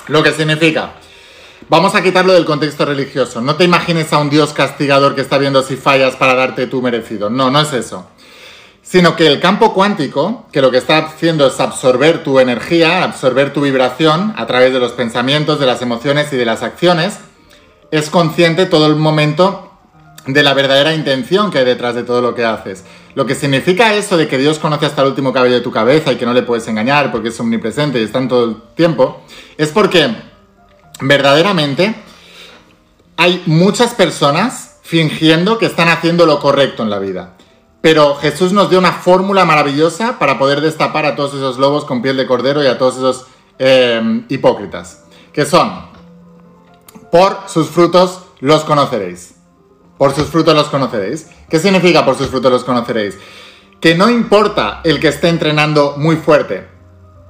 Lo 0.10 0.22
que 0.22 0.32
significa, 0.32 0.92
vamos 1.70 1.96
a 1.96 2.04
quitarlo 2.04 2.34
del 2.34 2.46
contexto 2.46 2.86
religioso. 2.86 3.42
No 3.42 3.56
te 3.56 3.64
imagines 3.64 4.14
a 4.14 4.20
un 4.20 4.30
Dios 4.30 4.54
castigador 4.54 5.16
que 5.16 5.22
está 5.22 5.40
viendo 5.40 5.64
si 5.64 5.76
fallas 5.76 6.18
para 6.18 6.36
darte 6.36 6.68
tu 6.68 6.84
merecido. 6.84 7.32
No, 7.32 7.50
no 7.50 7.62
es 7.62 7.74
eso. 7.74 8.06
Sino 8.84 9.16
que 9.16 9.26
el 9.26 9.40
campo 9.40 9.74
cuántico, 9.74 10.46
que 10.52 10.62
lo 10.62 10.70
que 10.70 10.78
está 10.78 11.00
haciendo 11.00 11.48
es 11.48 11.60
absorber 11.60 12.24
tu 12.24 12.40
energía, 12.40 13.04
absorber 13.04 13.54
tu 13.54 13.62
vibración 13.62 14.36
a 14.38 14.46
través 14.46 14.72
de 14.72 14.80
los 14.80 14.92
pensamientos, 14.92 15.60
de 15.60 15.66
las 15.66 15.82
emociones 15.82 16.32
y 16.32 16.38
de 16.38 16.46
las 16.46 16.62
acciones, 16.62 17.18
es 17.90 18.12
consciente 18.12 18.68
todo 18.68 18.86
el 18.86 18.98
momento 18.98 19.71
de 20.28 20.44
la 20.44 20.54
verdadera 20.54 20.94
intención 20.94 21.50
que 21.50 21.60
hay 21.60 21.66
detrás 21.66 21.96
de 21.96 22.04
todo 22.04 22.22
lo 22.22 22.36
que 22.36 22.46
haces. 22.46 22.84
Lo 23.16 23.26
que 23.26 23.36
significa 23.36 23.94
eso 23.96 24.18
de 24.18 24.28
que 24.28 24.38
Dios 24.38 24.60
conoce 24.60 24.86
hasta 24.86 25.02
el 25.02 25.10
último 25.10 25.34
cabello 25.34 25.56
de 25.56 25.62
tu 25.62 25.72
cabeza 25.72 26.12
y 26.12 26.16
que 26.16 26.26
no 26.26 26.34
le 26.34 26.44
puedes 26.44 26.68
engañar 26.68 27.12
porque 27.12 27.30
es 27.30 27.40
omnipresente 27.40 28.00
y 28.00 28.04
está 28.04 28.20
en 28.20 28.28
todo 28.28 28.46
el 28.46 28.56
tiempo, 28.76 29.22
es 29.58 29.70
porque 29.70 30.16
verdaderamente 31.02 31.96
hay 33.18 33.44
muchas 33.46 33.94
personas 33.94 34.80
fingiendo 34.84 35.58
que 35.58 35.66
están 35.66 35.90
haciendo 35.90 36.26
lo 36.26 36.40
correcto 36.40 36.84
en 36.84 36.90
la 36.90 37.00
vida. 37.00 37.34
Pero 37.82 38.16
Jesús 38.16 38.54
nos 38.54 38.70
dio 38.70 38.78
una 38.78 38.94
fórmula 38.94 39.44
maravillosa 39.44 40.20
para 40.20 40.38
poder 40.38 40.62
destapar 40.62 41.06
a 41.06 41.16
todos 41.16 41.34
esos 41.34 41.58
lobos 41.58 41.86
con 41.86 42.02
piel 42.02 42.16
de 42.16 42.28
cordero 42.28 42.64
y 42.64 42.68
a 42.68 42.78
todos 42.78 42.98
esos 42.98 43.26
eh, 43.58 44.24
hipócritas, 44.30 45.04
que 45.34 45.46
son, 45.46 45.88
por 47.12 47.40
sus 47.48 47.68
frutos 47.70 48.22
los 48.40 48.64
conoceréis. 48.64 49.41
Por 50.02 50.16
sus 50.16 50.30
frutos 50.30 50.56
los 50.56 50.68
conoceréis. 50.70 51.28
¿Qué 51.48 51.60
significa 51.60 52.04
por 52.04 52.18
sus 52.18 52.30
frutos 52.30 52.52
los 52.52 52.64
conoceréis? 52.64 53.20
Que 53.80 53.94
no 53.94 54.10
importa 54.10 54.82
el 54.84 55.00
que 55.00 55.10
esté 55.10 55.30
entrenando 55.30 55.94
muy 55.96 56.16
fuerte. 56.16 56.68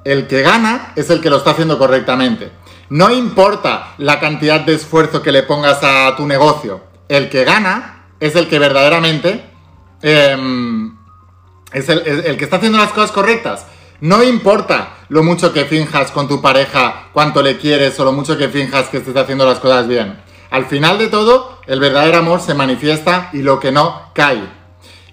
El 0.05 0.25
que 0.25 0.41
gana 0.41 0.93
es 0.95 1.09
el 1.09 1.19
que 1.19 1.29
lo 1.29 1.35
está 1.35 1.51
haciendo 1.51 1.77
correctamente. 1.77 2.49
No 2.87 3.11
importa 3.11 3.93
la 3.97 4.21
cantidad 4.21 4.61
de 4.61 4.75
esfuerzo 4.75 5.21
que 5.21 5.33
le 5.33 5.43
pongas 5.43 5.79
a 5.83 6.15
tu 6.15 6.25
negocio. 6.25 6.79
El 7.09 7.29
que 7.29 7.43
gana 7.43 8.05
es 8.21 8.37
el 8.37 8.47
que 8.47 8.57
verdaderamente 8.57 9.43
eh, 10.01 10.37
es 11.73 11.89
el, 11.89 12.07
el 12.07 12.37
que 12.37 12.45
está 12.45 12.55
haciendo 12.55 12.77
las 12.77 12.93
cosas 12.93 13.11
correctas. 13.11 13.65
No 13.99 14.23
importa 14.23 14.93
lo 15.09 15.23
mucho 15.23 15.51
que 15.51 15.65
finjas 15.65 16.09
con 16.11 16.29
tu 16.29 16.41
pareja, 16.41 17.09
cuánto 17.11 17.41
le 17.41 17.57
quieres 17.57 17.99
o 17.99 18.05
lo 18.05 18.13
mucho 18.13 18.37
que 18.37 18.47
finjas 18.47 18.87
que 18.87 18.99
estés 18.99 19.17
haciendo 19.17 19.45
las 19.45 19.59
cosas 19.59 19.89
bien. 19.89 20.30
Al 20.51 20.65
final 20.65 20.99
de 20.99 21.07
todo, 21.07 21.59
el 21.65 21.79
verdadero 21.79 22.17
amor 22.17 22.41
se 22.41 22.53
manifiesta 22.53 23.29
y 23.31 23.41
lo 23.41 23.61
que 23.61 23.71
no 23.71 24.11
cae. 24.13 24.43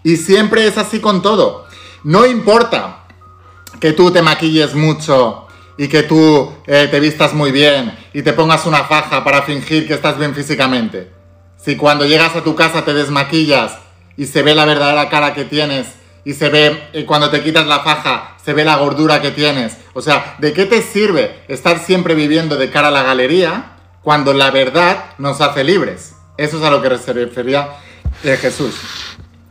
Y 0.03 0.17
siempre 0.17 0.67
es 0.67 0.77
así 0.77 0.99
con 0.99 1.23
todo. 1.23 1.65
No 2.03 2.27
importa 2.27 3.05
que 3.79 3.93
tú 3.93 4.11
te 4.11 4.21
maquilles 4.21 4.75
mucho 4.75 5.47
y 5.77 5.87
que 5.87 6.03
tú 6.03 6.53
eh, 6.67 6.89
te 6.91 6.99
vistas 6.99 7.35
muy 7.35 7.53
bien 7.53 7.97
y 8.13 8.23
te 8.23 8.33
pongas 8.33 8.67
una 8.67 8.83
faja 8.85 9.23
para 9.23 9.43
fingir 9.43 9.87
que 9.87 9.95
estás 9.95 10.19
bien 10.19 10.35
físicamente. 10.35 11.13
Si 11.57 11.77
cuando 11.77 12.05
llegas 12.05 12.35
a 12.35 12.43
tu 12.43 12.57
casa 12.57 12.85
te 12.85 12.93
desmaquillas 12.93 13.79
y 14.17 14.27
se 14.27 14.43
ve 14.43 14.57
la 14.57 14.65
verdadera 14.65 15.09
cara 15.09 15.35
que 15.35 15.45
tienes 15.45 15.87
y 16.25 16.35
se 16.35 16.49
ve 16.49 16.89
eh, 16.93 17.05
cuando 17.07 17.31
te 17.31 17.45
quitas 17.45 17.69
la 17.69 17.81
faja, 17.81 18.37
se 18.45 18.55
ve 18.55 18.65
la 18.65 18.77
gordura 18.77 19.23
que 19.23 19.31
tienes. 19.31 19.77
O 19.95 20.03
sea, 20.03 20.35
¿de 20.41 20.53
qué 20.53 20.67
te 20.67 20.83
sirve 20.83 21.45
estar 21.47 21.79
siempre 21.79 22.17
viviendo 22.17 22.57
de 22.57 22.71
cara 22.71 22.89
a 22.89 22.91
la 22.91 23.05
galería 23.05 23.78
cuando 24.03 24.33
la 24.33 24.51
verdad 24.51 25.05
nos 25.19 25.41
hace 25.41 25.65
libres. 25.65 26.15
Eso 26.37 26.59
es 26.59 26.65
a 26.65 26.71
lo 26.71 26.81
que 26.81 26.97
se 26.99 27.13
refería 27.13 27.69
eh, 28.23 28.37
Jesús. 28.41 28.75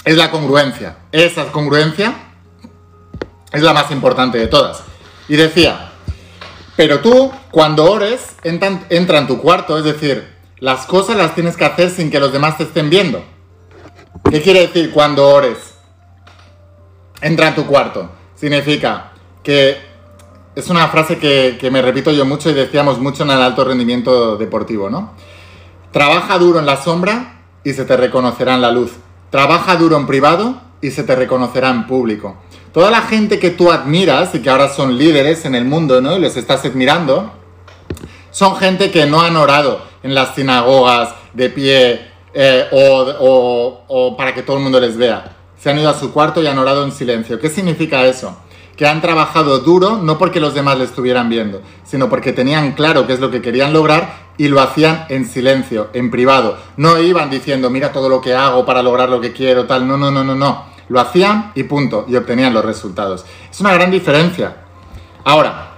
Es 0.04 0.16
la 0.16 0.32
congruencia. 0.32 0.98
Esa 1.12 1.52
congruencia 1.52 2.14
es 3.52 3.62
la 3.62 3.74
más 3.74 3.92
importante 3.92 4.38
de 4.38 4.48
todas. 4.48 4.82
Y 5.28 5.36
decía, 5.36 5.92
pero 6.76 7.00
tú 7.02 7.32
cuando 7.52 7.92
ores 7.92 8.36
entra, 8.44 8.82
entra 8.90 9.18
en 9.18 9.28
tu 9.28 9.42
cuarto, 9.42 9.78
es 9.78 9.84
decir, 9.84 10.34
las 10.60 10.86
cosas 10.86 11.18
las 11.18 11.36
tienes 11.36 11.58
que 11.58 11.66
hacer 11.66 11.90
sin 11.90 12.10
que 12.10 12.20
los 12.20 12.32
demás 12.32 12.58
te 12.58 12.64
estén 12.64 12.90
viendo. 12.90 13.24
¿Qué 14.30 14.42
quiere 14.42 14.62
decir 14.62 14.92
cuando 14.92 15.28
ores? 15.28 15.58
Entra 17.22 17.50
en 17.50 17.56
tu 17.56 17.66
cuarto. 17.66 18.12
Significa 18.36 19.12
que 19.44 19.78
es 20.58 20.72
una 20.72 20.88
frase 20.88 21.20
que, 21.20 21.70
me 21.70 21.84
repito 21.84 22.12
yo 22.12 22.26
mucho 22.26 22.50
y 22.50 22.54
decíamos 22.54 22.98
mucho 22.98 23.22
en 23.22 23.30
el 23.30 23.44
alto 23.44 23.64
rendimiento 23.64 24.38
deportivo, 24.38 24.90
¿no? 24.90 25.14
Trabaja 25.92 26.40
duro 26.40 26.58
en 26.58 26.66
la 26.66 26.82
sombra 26.82 27.44
y 27.64 27.74
se 27.74 27.86
te 27.86 27.96
reconocerá 27.96 28.56
en 28.56 28.62
la 28.62 28.72
luz. 28.72 28.94
Trabaja 29.30 29.76
duro 29.76 29.98
en 29.98 30.08
privado 30.08 30.60
y 30.82 30.90
se 30.90 31.04
te 31.04 31.16
reconocerá 31.16 31.70
en 31.70 31.86
público. 31.86 32.38
Toda 32.74 32.90
la 32.90 33.02
gente 33.02 33.38
que 33.38 33.52
tú 33.52 33.72
admiras 33.72 34.34
y 34.34 34.40
que 34.40 34.50
ahora 34.50 34.68
son 34.70 34.98
líderes 34.98 35.46
en 35.46 35.54
el 35.54 35.64
mundo, 35.64 36.02
¿no? 36.02 36.18
Y 36.18 36.22
los 36.22 36.36
estás 36.36 36.66
admirando, 36.66 37.32
son 38.32 38.56
gente 38.56 38.90
que 38.90 39.06
no 39.06 39.22
han 39.22 39.36
orado 39.36 39.84
en 40.02 40.16
las 40.16 40.34
sinagogas 40.34 41.14
de 41.36 41.52
pie 41.52 42.08
eh, 42.34 42.66
o, 42.72 43.84
o 43.88 44.18
para 44.18 44.34
que 44.34 44.42
todo 44.42 44.58
el 44.58 44.64
mundo 44.64 44.80
les 44.80 44.98
vea. 44.98 45.36
Se 45.60 45.70
han 45.70 45.78
ido 45.78 45.90
a 45.92 45.94
su 45.94 46.12
cuarto 46.12 46.42
y 46.42 46.48
han 46.48 46.58
orado 46.58 46.84
en 46.84 46.92
silencio. 46.92 47.40
¿Qué 47.40 47.50
significa 47.52 48.04
eso? 48.08 48.36
Que 48.78 48.88
han 48.88 49.02
trabajado 49.02 49.60
duro 49.60 49.98
no 49.98 50.18
porque 50.18 50.40
los 50.40 50.54
demás 50.54 50.78
le 50.78 50.86
estuvieran 50.86 51.30
viendo, 51.30 51.62
sino 51.84 52.10
porque 52.10 52.32
tenían 52.32 52.74
claro 52.74 53.08
qué 53.08 53.14
es 53.14 53.20
lo 53.20 53.32
que 53.32 53.42
querían 53.42 53.74
lograr 53.74 54.28
y 54.38 54.48
lo 54.50 54.62
hacían 54.62 55.08
en 55.10 55.26
silencio, 55.26 55.90
en 55.94 56.12
privado. 56.12 56.58
No 56.78 57.00
iban 57.00 57.32
diciendo, 57.32 57.72
mira 57.72 57.92
todo 57.92 58.08
lo 58.08 58.22
que 58.22 58.36
hago 58.36 58.66
para 58.66 58.84
lograr 58.84 59.10
lo 59.10 59.20
que 59.20 59.34
quiero, 59.34 59.66
tal. 59.66 59.88
No, 59.88 59.98
no, 59.98 60.12
no, 60.12 60.24
no, 60.24 60.36
no. 60.36 60.66
Lo 60.90 61.00
hacían 61.00 61.52
y 61.56 61.64
punto, 61.64 62.06
y 62.08 62.16
obtenían 62.16 62.54
los 62.54 62.64
resultados. 62.64 63.26
Es 63.50 63.60
una 63.60 63.74
gran 63.74 63.90
diferencia. 63.90 64.58
Ahora, 65.24 65.72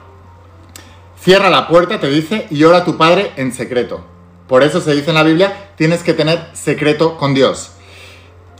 cierra 1.17 1.49
la 1.49 1.67
puerta, 1.67 1.99
te 1.99 2.09
dice, 2.09 2.47
y 2.51 2.63
ora 2.65 2.79
a 2.79 2.85
tu 2.85 2.97
padre 2.97 3.31
en 3.37 3.53
secreto. 3.53 4.03
Por 4.47 4.61
eso 4.61 4.81
se 4.81 4.93
dice 4.93 5.09
en 5.09 5.15
la 5.15 5.23
Biblia, 5.23 5.71
tienes 5.77 6.03
que 6.03 6.13
tener 6.13 6.49
secreto 6.53 7.17
con 7.17 7.33
Dios. 7.33 7.71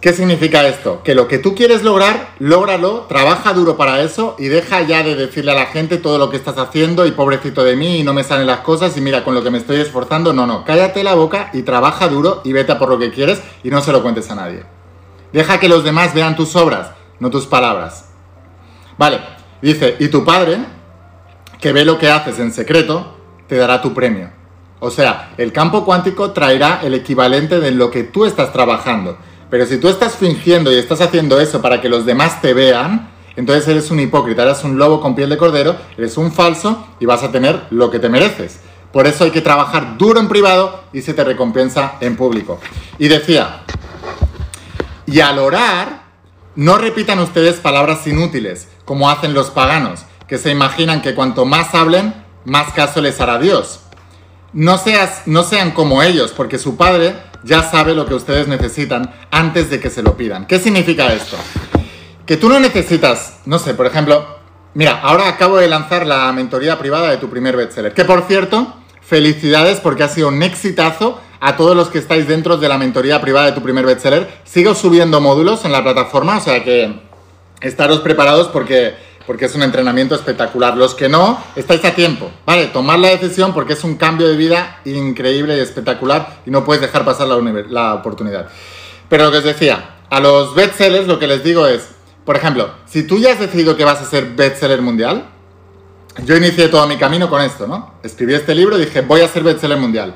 ¿Qué 0.01 0.13
significa 0.13 0.65
esto? 0.65 1.03
Que 1.03 1.13
lo 1.13 1.27
que 1.27 1.39
tú 1.39 1.53
quieres 1.56 1.84
lograr, 1.84 2.29
lógralo, 2.39 3.01
trabaja 3.10 3.51
duro 3.51 3.75
para 3.75 4.01
eso 4.01 4.38
y 4.39 4.46
deja 4.46 4.82
ya 4.84 5.03
de 5.03 5.15
decirle 5.15 5.51
a 5.51 5.56
la 5.56 5.65
gente 5.65 5.98
todo 5.98 6.18
lo 6.18 6.29
que 6.29 6.38
estás 6.38 6.58
haciendo 6.58 7.06
y 7.06 7.12
pobrecito 7.12 7.65
de 7.65 7.75
mí 7.75 7.98
y 7.98 8.03
no 8.03 8.13
me 8.13 8.24
salen 8.24 8.48
las 8.48 8.62
cosas 8.62 8.96
y 8.96 9.01
mira 9.01 9.25
con 9.25 9.36
lo 9.36 9.44
que 9.44 9.50
me 9.50 9.58
estoy 9.58 9.82
esforzando. 9.82 10.32
No, 10.32 10.48
no, 10.48 10.63
cállate 10.63 11.03
la 11.03 11.15
boca 11.15 11.50
y 11.51 11.63
trabaja 11.63 12.08
duro 12.08 12.39
y 12.46 12.53
vete 12.53 12.72
a 12.72 12.79
por 12.79 12.88
lo 12.88 12.98
que 12.98 13.12
quieres 13.12 13.41
y 13.62 13.72
no 13.72 13.82
se 13.82 13.91
lo 13.91 14.01
cuentes 14.01 14.32
a 14.32 14.36
nadie. 14.36 14.63
Deja 15.34 15.60
que 15.60 15.68
los 15.68 15.84
demás 15.84 16.13
vean 16.13 16.38
tus 16.38 16.56
obras, 16.56 16.91
no 17.20 17.29
tus 17.29 17.46
palabras. 17.46 18.06
Vale, 18.98 19.20
dice, 19.62 19.98
y 20.00 20.08
tu 20.08 20.24
padre, 20.24 20.60
que 21.60 21.74
ve 21.74 21.84
lo 21.84 21.98
que 21.98 22.10
haces 22.10 22.39
en 22.39 22.53
secreto, 22.53 23.18
te 23.48 23.58
dará 23.58 23.82
tu 23.82 23.94
premio. 23.94 24.29
O 24.79 24.91
sea, 24.91 25.34
el 25.38 25.51
campo 25.51 25.84
cuántico 25.84 26.32
traerá 26.32 26.79
el 26.84 26.94
equivalente 26.94 27.60
de 27.60 27.72
lo 27.72 27.91
que 27.91 28.03
tú 28.03 28.24
estás 28.24 28.53
trabajando. 28.53 29.18
Pero 29.50 29.65
si 29.65 29.77
tú 29.77 29.88
estás 29.88 30.15
fingiendo 30.15 30.72
y 30.72 30.77
estás 30.77 31.01
haciendo 31.01 31.39
eso 31.39 31.62
para 31.62 31.82
que 31.82 31.89
los 31.89 32.06
demás 32.06 32.41
te 32.41 32.53
vean, 32.53 33.10
entonces 33.36 33.68
eres 33.68 33.89
un 33.89 34.00
hipócrita, 34.00 34.44
eres 34.44 34.63
un 34.63 34.77
lobo 34.77 35.01
con 35.01 35.15
piel 35.15 35.29
de 35.29 35.38
cordero, 35.38 35.75
eres 35.98 36.18
un 36.18 36.32
falso 36.32 36.88
y 37.00 37.06
vas 37.06 37.24
a 37.24 37.32
tener 37.32 37.63
lo 37.70 37.89
que 37.89 38.00
te 38.00 38.10
mereces. 38.10 38.60
Por 38.91 39.08
eso 39.08 39.24
hay 39.24 39.32
que 39.32 39.41
trabajar 39.41 39.98
duro 39.98 40.20
en 40.20 40.27
privado 40.27 40.84
y 40.94 41.01
se 41.01 41.13
te 41.13 41.24
recompensa 41.24 41.96
en 42.01 42.15
público. 42.15 42.60
Y 42.98 43.08
decía, 43.08 43.62
y 45.06 45.20
al 45.20 45.39
orar, 45.39 46.03
no 46.56 46.77
repitan 46.77 47.20
ustedes 47.20 47.56
palabras 47.58 48.06
inútiles, 48.06 48.68
como 48.86 49.10
hacen 49.10 49.34
los 49.34 49.50
paganos, 49.51 50.01
que 50.27 50.38
se 50.38 50.51
imaginan 50.51 51.01
que 51.01 51.15
cuanto 51.15 51.46
más 51.46 51.74
hablen, 51.74 52.13
más 52.46 52.74
caso 52.74 53.01
les 53.01 53.20
hará 53.22 53.39
Dios. 53.39 53.82
No, 54.53 54.77
seas, 54.77 55.24
no 55.27 55.44
sean 55.44 55.72
como 55.72 56.03
ellos, 56.03 56.34
porque 56.36 56.58
su 56.58 56.75
Padre 56.75 57.15
ya 57.43 57.63
sabe 57.63 57.93
lo 57.93 58.05
que 58.05 58.13
ustedes 58.13 58.48
necesitan 58.48 59.13
antes 59.31 59.69
de 59.69 59.79
que 59.79 59.89
se 59.89 60.03
lo 60.03 60.17
pidan. 60.17 60.46
¿Qué 60.46 60.60
significa 60.60 61.13
esto? 61.13 61.38
Que 62.25 62.38
tú 62.38 62.50
no 62.50 62.60
necesitas, 62.60 63.39
no 63.46 63.60
sé, 63.60 63.74
por 63.74 63.86
ejemplo, 63.86 64.25
mira, 64.74 65.00
ahora 65.01 65.27
acabo 65.27 65.58
de 65.58 65.67
lanzar 65.67 66.05
la 66.05 66.31
mentoría 66.31 66.77
privada 66.77 67.10
de 67.10 67.17
tu 67.17 67.29
primer 67.29 67.55
bestseller, 67.55 67.93
que 67.93 68.05
por 68.05 68.24
cierto, 68.24 68.75
felicidades 69.01 69.79
porque 69.79 70.03
ha 70.03 70.10
sido 70.10 70.27
un 70.27 70.43
exitazo 70.43 71.19
a 71.39 71.55
todos 71.55 71.75
los 71.75 71.89
que 71.89 71.98
estáis 71.98 72.27
dentro 72.27 72.58
de 72.58 72.67
la 72.67 72.77
mentoría 72.77 73.22
privada 73.22 73.48
de 73.48 73.51
tu 73.53 73.62
primer 73.62 73.86
bestseller. 73.86 74.29
Sigo 74.43 74.75
subiendo 74.75 75.22
módulos 75.22 75.65
en 75.65 75.72
la 75.72 75.84
plataforma, 75.84 76.38
o 76.38 76.41
sea 76.41 76.63
que 76.63 77.00
estaros 77.62 78.00
preparados 78.00 78.48
porque 78.50 78.96
porque 79.29 79.45
es 79.45 79.53
un 79.53 79.62
entrenamiento 79.62 80.15
espectacular. 80.15 80.75
Los 80.75 80.95
que 80.95 81.07
no, 81.07 81.39
estáis 81.55 81.86
a 81.86 81.93
tiempo, 81.93 82.31
¿vale? 82.48 82.65
Tomad 82.65 82.98
la 82.98 83.09
decisión 83.09 83.53
porque 83.53 83.74
es 83.74 83.83
un 83.83 83.95
cambio 83.95 84.27
de 84.27 84.36
vida 84.36 84.81
increíble 84.86 85.55
y 85.55 85.59
espectacular 85.59 86.39
y 86.48 86.50
no 86.50 86.65
puedes 86.65 86.81
dejar 86.81 87.05
pasar 87.05 87.27
la, 87.27 87.38
la 87.69 87.93
oportunidad. 87.93 88.50
Pero 89.07 89.25
lo 89.25 89.31
que 89.31 89.38
os 89.38 89.43
decía, 89.43 89.98
a 90.09 90.19
los 90.19 90.55
bestsellers 90.55 91.05
lo 91.05 91.19
que 91.19 91.27
les 91.27 91.43
digo 91.43 91.67
es, 91.67 91.89
por 92.25 92.38
ejemplo, 92.38 92.71
si 92.88 93.03
tú 93.03 93.19
ya 93.19 93.33
has 93.33 93.39
decidido 93.39 93.77
que 93.77 93.86
vas 93.86 94.01
a 94.01 94.05
ser 94.05 94.31
bestseller 94.31 94.81
mundial, 94.81 95.27
yo 96.25 96.36
inicié 96.36 96.67
todo 96.69 96.88
mi 96.88 96.98
camino 96.98 97.29
con 97.29 97.43
esto, 97.43 97.67
¿no? 97.67 98.00
Escribí 98.01 98.33
este 98.33 98.55
libro 98.55 98.79
y 98.79 98.86
dije, 98.86 99.01
voy 99.01 99.21
a 99.21 99.27
ser 99.27 99.43
bestseller 99.43 99.77
mundial. 99.77 100.15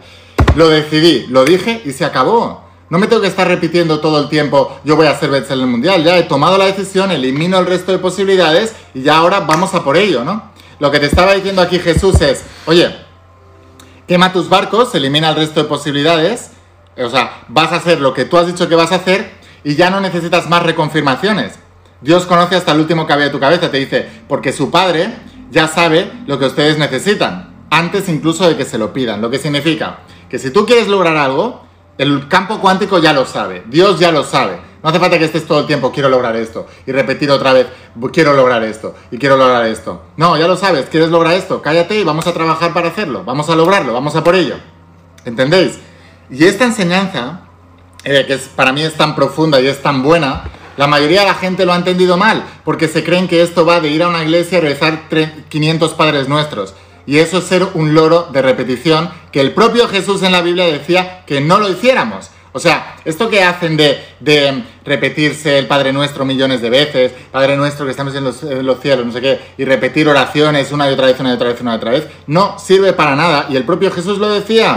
Lo 0.55 0.69
decidí, 0.69 1.27
lo 1.27 1.45
dije 1.45 1.83
y 1.85 1.91
se 1.91 2.03
acabó. 2.03 2.62
No 2.93 2.99
me 2.99 3.07
tengo 3.07 3.23
que 3.23 3.27
estar 3.27 3.47
repitiendo 3.47 3.99
todo 4.01 4.19
el 4.19 4.29
tiempo, 4.29 4.79
yo 4.83 4.95
voy 4.95 5.07
a 5.07 5.17
ser 5.17 5.31
bestseller 5.31 5.65
mundial. 5.65 6.03
Ya 6.03 6.15
he 6.15 6.21
tomado 6.25 6.59
la 6.59 6.65
decisión, 6.65 7.09
elimino 7.09 7.57
el 7.57 7.65
resto 7.65 7.91
de 7.91 7.97
posibilidades 7.97 8.75
y 8.93 9.01
ya 9.01 9.17
ahora 9.17 9.39
vamos 9.39 9.73
a 9.73 9.83
por 9.83 9.97
ello, 9.97 10.23
¿no? 10.23 10.51
Lo 10.77 10.91
que 10.91 10.99
te 10.99 11.07
estaba 11.07 11.33
diciendo 11.33 11.63
aquí 11.63 11.79
Jesús 11.79 12.21
es, 12.21 12.43
oye, 12.67 12.95
quema 14.07 14.31
tus 14.31 14.47
barcos, 14.47 14.93
elimina 14.93 15.29
el 15.29 15.37
resto 15.37 15.63
de 15.63 15.67
posibilidades, 15.67 16.51
o 16.95 17.09
sea, 17.09 17.41
vas 17.47 17.71
a 17.71 17.77
hacer 17.77 17.99
lo 17.99 18.13
que 18.13 18.25
tú 18.25 18.37
has 18.37 18.45
dicho 18.45 18.69
que 18.69 18.75
vas 18.75 18.91
a 18.91 18.97
hacer 18.97 19.31
y 19.63 19.73
ya 19.73 19.89
no 19.89 19.99
necesitas 19.99 20.47
más 20.47 20.61
reconfirmaciones. 20.61 21.53
Dios 21.99 22.27
conoce 22.27 22.57
hasta 22.57 22.73
el 22.73 22.79
último 22.81 23.07
había 23.09 23.25
de 23.25 23.31
tu 23.31 23.39
cabeza, 23.39 23.71
te 23.71 23.79
dice, 23.79 24.07
porque 24.27 24.53
su 24.53 24.69
Padre 24.69 25.15
ya 25.49 25.67
sabe 25.67 26.11
lo 26.27 26.37
que 26.37 26.45
ustedes 26.45 26.77
necesitan, 26.77 27.55
antes 27.71 28.07
incluso 28.07 28.47
de 28.47 28.55
que 28.55 28.65
se 28.65 28.77
lo 28.77 28.93
pidan. 28.93 29.19
Lo 29.19 29.31
que 29.31 29.39
significa 29.39 30.01
que 30.29 30.37
si 30.37 30.51
tú 30.51 30.67
quieres 30.67 30.87
lograr 30.87 31.17
algo, 31.17 31.72
el 31.97 32.27
campo 32.27 32.59
cuántico 32.59 32.99
ya 32.99 33.13
lo 33.13 33.25
sabe, 33.25 33.63
Dios 33.67 33.99
ya 33.99 34.11
lo 34.11 34.23
sabe. 34.23 34.57
No 34.81 34.89
hace 34.89 34.99
falta 34.99 35.17
que 35.17 35.25
estés 35.25 35.45
todo 35.45 35.61
el 35.61 35.65
tiempo, 35.65 35.93
quiero 35.93 36.09
lograr 36.09 36.35
esto, 36.35 36.67
y 36.85 36.91
repetir 36.91 37.31
otra 37.31 37.53
vez, 37.53 37.67
quiero 38.11 38.33
lograr 38.33 38.63
esto, 38.63 38.93
y 39.11 39.17
quiero 39.17 39.37
lograr 39.37 39.65
esto. 39.65 40.01
No, 40.17 40.35
ya 40.37 40.45
lo 40.45 40.57
sabes, 40.57 40.87
quieres 40.87 41.09
lograr 41.09 41.35
esto, 41.35 41.61
cállate 41.61 41.97
y 41.97 42.03
vamos 42.03 42.27
a 42.27 42.33
trabajar 42.33 42.73
para 42.73 42.89
hacerlo, 42.89 43.23
vamos 43.23 43.49
a 43.49 43.55
lograrlo, 43.55 43.93
vamos 43.93 44.15
a 44.15 44.23
por 44.23 44.35
ello. 44.35 44.55
¿Entendéis? 45.23 45.79
Y 46.29 46.43
esta 46.43 46.65
enseñanza, 46.65 47.41
eh, 48.03 48.25
que 48.27 48.37
para 48.55 48.73
mí 48.73 48.81
es 48.81 48.95
tan 48.95 49.15
profunda 49.15 49.61
y 49.61 49.67
es 49.67 49.81
tan 49.81 50.03
buena, 50.03 50.43
la 50.75 50.87
mayoría 50.87 51.21
de 51.21 51.27
la 51.27 51.35
gente 51.35 51.65
lo 51.65 51.71
ha 51.71 51.77
entendido 51.77 52.17
mal, 52.17 52.43
porque 52.65 52.87
se 52.87 53.03
creen 53.03 53.27
que 53.27 53.41
esto 53.41 53.65
va 53.65 53.79
de 53.79 53.89
ir 53.89 54.03
a 54.03 54.09
una 54.09 54.23
iglesia 54.23 54.57
y 54.57 54.61
rezar 54.61 55.03
500 55.47 55.93
padres 55.93 56.27
nuestros. 56.27 56.73
Y 57.05 57.17
eso 57.17 57.39
es 57.39 57.45
ser 57.45 57.67
un 57.73 57.93
loro 57.93 58.29
de 58.31 58.41
repetición 58.41 59.09
que 59.31 59.41
el 59.41 59.51
propio 59.51 59.87
Jesús 59.87 60.23
en 60.23 60.31
la 60.31 60.41
Biblia 60.41 60.65
decía 60.65 61.23
que 61.25 61.41
no 61.41 61.59
lo 61.59 61.69
hiciéramos. 61.69 62.29
O 62.55 62.59
sea, 62.59 62.97
esto 63.03 63.29
que 63.29 63.43
hacen 63.43 63.75
de, 63.75 64.63
repetirse 64.85 65.57
el 65.57 65.65
Padre 65.65 65.91
Nuestro 65.91 66.23
millones 66.23 66.61
de 66.61 66.69
veces, 66.69 67.11
Padre 67.31 67.57
Nuestro 67.57 67.85
que 67.85 67.91
estamos 67.91 68.13
en 68.15 68.23
los, 68.23 68.37
cielos, 68.79 69.05
no 69.05 69.11
sé 69.11 69.21
qué, 69.21 69.39
y 69.57 69.65
repetir 69.65 70.07
oraciones 70.07 70.71
una 70.71 70.87
y 70.89 70.93
otra 70.93 71.07
vez, 71.07 71.19
una 71.19 71.31
y 71.31 71.33
otra 71.33 71.47
vez, 71.47 71.61
una 71.61 71.73
y 71.73 71.77
otra 71.77 71.91
vez, 71.91 72.07
no 72.27 72.59
sirve 72.59 72.93
para 72.93 73.15
nada. 73.15 73.47
Y 73.49 73.55
el 73.55 73.63
propio 73.63 73.91
Jesús 73.91 74.19
lo 74.19 74.29
decía. 74.29 74.75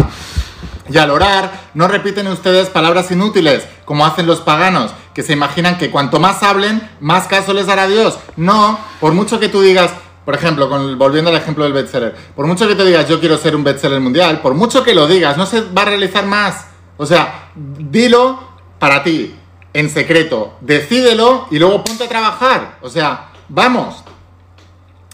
Y 0.89 0.97
al 0.99 1.11
orar, 1.11 1.53
no 1.75 1.87
repiten 1.87 2.29
ustedes 2.29 2.71
palabras 2.71 3.11
inútiles, 3.11 3.67
como 3.85 4.07
hacen 4.07 4.27
los 4.27 4.41
paganos, 4.41 4.93
que 5.15 5.23
se 5.23 5.35
imaginan 5.35 5.77
que 5.77 5.91
cuanto 5.91 6.19
más 6.19 6.43
hablen, 6.43 6.81
más 7.01 7.27
caso 7.27 7.53
les 7.53 7.69
hará 7.69 7.89
Dios. 7.89 8.19
No, 8.37 8.79
por 9.01 9.13
mucho 9.13 9.39
que 9.39 9.49
tú 9.49 9.61
digas, 9.61 9.91
por 10.27 10.35
ejemplo, 10.35 10.69
volviendo 10.97 11.31
al 11.31 11.37
ejemplo 11.37 11.63
del 11.63 11.73
bestseller, 11.73 12.13
por 12.35 12.49
mucho 12.49 12.67
que 12.67 12.75
te 12.75 12.85
digas 12.85 13.09
yo 13.09 13.21
quiero 13.21 13.39
ser 13.39 13.55
un 13.55 13.63
bestseller 13.63 14.01
mundial, 14.01 14.41
por 14.41 14.55
mucho 14.55 14.83
que 14.83 14.93
lo 14.93 15.07
digas, 15.07 15.37
no 15.37 15.47
se 15.47 15.61
va 15.61 15.83
a 15.83 15.85
realizar 15.85 16.27
más. 16.27 16.67
O 16.97 17.07
sea, 17.07 17.51
dilo 17.55 18.41
para 18.81 19.05
ti, 19.05 19.37
en 19.73 19.89
secreto, 19.89 20.55
decídelo 20.61 21.47
y 21.53 21.61
luego 21.61 21.85
ponte 21.85 22.05
a 22.05 22.09
trabajar. 22.09 22.79
O 22.83 22.91
sea, 22.91 23.29
vamos. 23.49 24.03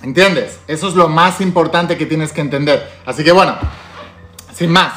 ¿Entiendes? 0.02 0.60
Eso 0.66 0.88
es 0.88 0.94
lo 0.94 1.08
más 1.08 1.42
importante 1.42 1.98
que 1.98 2.06
tienes 2.06 2.32
que 2.32 2.40
entender. 2.40 2.90
Así 3.04 3.22
que 3.22 3.32
bueno, 3.32 3.54
sin 4.54 4.70
más, 4.70 4.94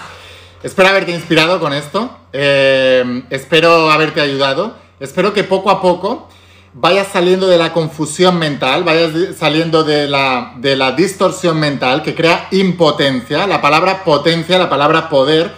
espero 0.63 0.87
haberte 0.87 1.11
inspirado 1.11 1.59
con 1.59 1.73
esto, 1.73 2.17
eh, 2.31 3.23
espero 3.29 3.91
haberte 3.91 4.21
ayudado, 4.21 4.77
espero 5.01 5.33
que 5.33 5.43
poco 5.43 5.71
a 5.71 5.81
poco 5.81 6.29
vayas 6.77 7.07
saliendo 7.07 7.47
de 7.47 7.57
la 7.57 7.71
confusión 7.71 8.37
mental, 8.37 8.83
vayas 8.83 9.11
saliendo 9.37 9.85
de 9.85 10.07
la, 10.07 10.53
de 10.57 10.75
la 10.75 10.91
distorsión 10.91 11.57
mental 11.57 12.03
que 12.03 12.13
crea 12.13 12.47
impotencia. 12.51 13.47
La 13.47 13.61
palabra 13.61 14.03
potencia, 14.03 14.57
la 14.57 14.69
palabra 14.69 15.09
poder, 15.09 15.53